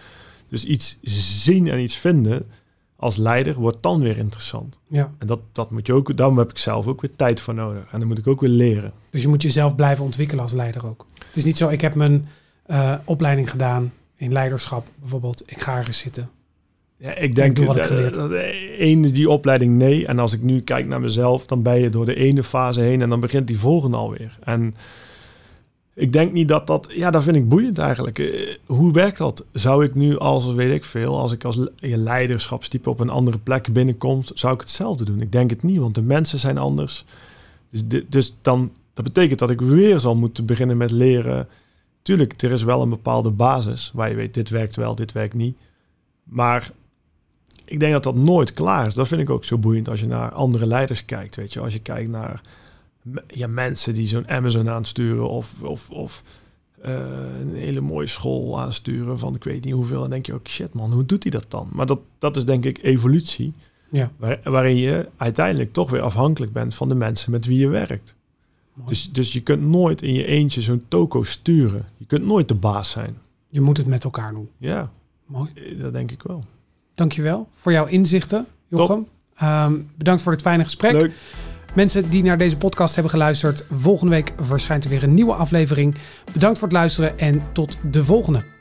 [0.50, 2.48] Dus iets zien en iets vinden.
[2.98, 4.80] Als leider wordt dan weer interessant.
[4.88, 5.12] Ja.
[5.18, 7.84] En dat, dat moet je ook, daarom heb ik zelf ook weer tijd voor nodig.
[7.91, 8.91] En dan moet ik ook weer leren.
[9.10, 11.06] Dus je moet jezelf blijven ontwikkelen als leider ook.
[11.28, 12.28] Het is niet zo, ik heb mijn
[12.68, 15.52] uh, opleiding gedaan in leiderschap bijvoorbeeld.
[15.52, 16.30] Ik ga ergens zitten.
[16.98, 18.32] Ja, ik denk doe wat ik dat, geleerd dat,
[18.78, 20.06] ene die opleiding nee.
[20.06, 23.02] En als ik nu kijk naar mezelf, dan ben je door de ene fase heen
[23.02, 24.38] en dan begint die volgende alweer.
[24.43, 24.76] En
[25.98, 28.20] ik denk niet dat dat, ja, dat vind ik boeiend eigenlijk.
[28.20, 29.45] Eh, Hoe werkt dat?
[29.52, 33.38] Zou ik nu als, weet ik veel, als ik als je leiderschapstype op een andere
[33.38, 35.22] plek binnenkomt, zou ik hetzelfde doen?
[35.22, 37.06] Ik denk het niet, want de mensen zijn anders.
[37.70, 41.48] Dus, dus dan, dat betekent dat ik weer zal moeten beginnen met leren.
[42.02, 45.34] Tuurlijk, er is wel een bepaalde basis waar je weet, dit werkt wel, dit werkt
[45.34, 45.58] niet.
[46.24, 46.72] Maar
[47.66, 48.93] ik denk dat dat nooit klaar is.
[48.93, 51.36] Dat vind ik ook zo boeiend als je naar andere leiders kijkt.
[51.36, 52.41] Weet je, als je kijkt naar
[53.28, 56.24] ja, mensen die zo'n Amazon aansturen of, of, of
[56.82, 59.99] eh, een hele mooie school aansturen van ik weet niet hoeveel.
[60.01, 61.68] Dan denk je ook, shit man, hoe doet hij dat dan?
[61.72, 63.53] Maar dat, dat is denk ik evolutie,
[63.89, 64.12] Ja.
[64.18, 68.16] waar, waarin je uiteindelijk toch weer afhankelijk bent van de mensen met wie je werkt.
[68.74, 68.89] Mooi.
[68.89, 71.86] Dus, dus je kunt nooit in je eentje zo'n toko sturen.
[71.97, 73.18] Je kunt nooit de baas zijn.
[73.49, 74.49] Je moet het met elkaar doen.
[74.58, 74.91] Ja,
[75.26, 75.49] Mooi.
[75.55, 76.43] eh, dat denk ik wel.
[76.95, 79.08] Dankjewel voor jouw inzichten, Jochem.
[79.36, 80.91] Ehm, bedankt voor dit fijne gesprek.
[80.91, 81.14] Leuk.
[81.78, 85.95] Mensen die naar deze podcast hebben geluisterd, volgende week verschijnt er weer een nieuwe aflevering.
[86.34, 88.57] Bedankt voor het luisteren en tot de volgende.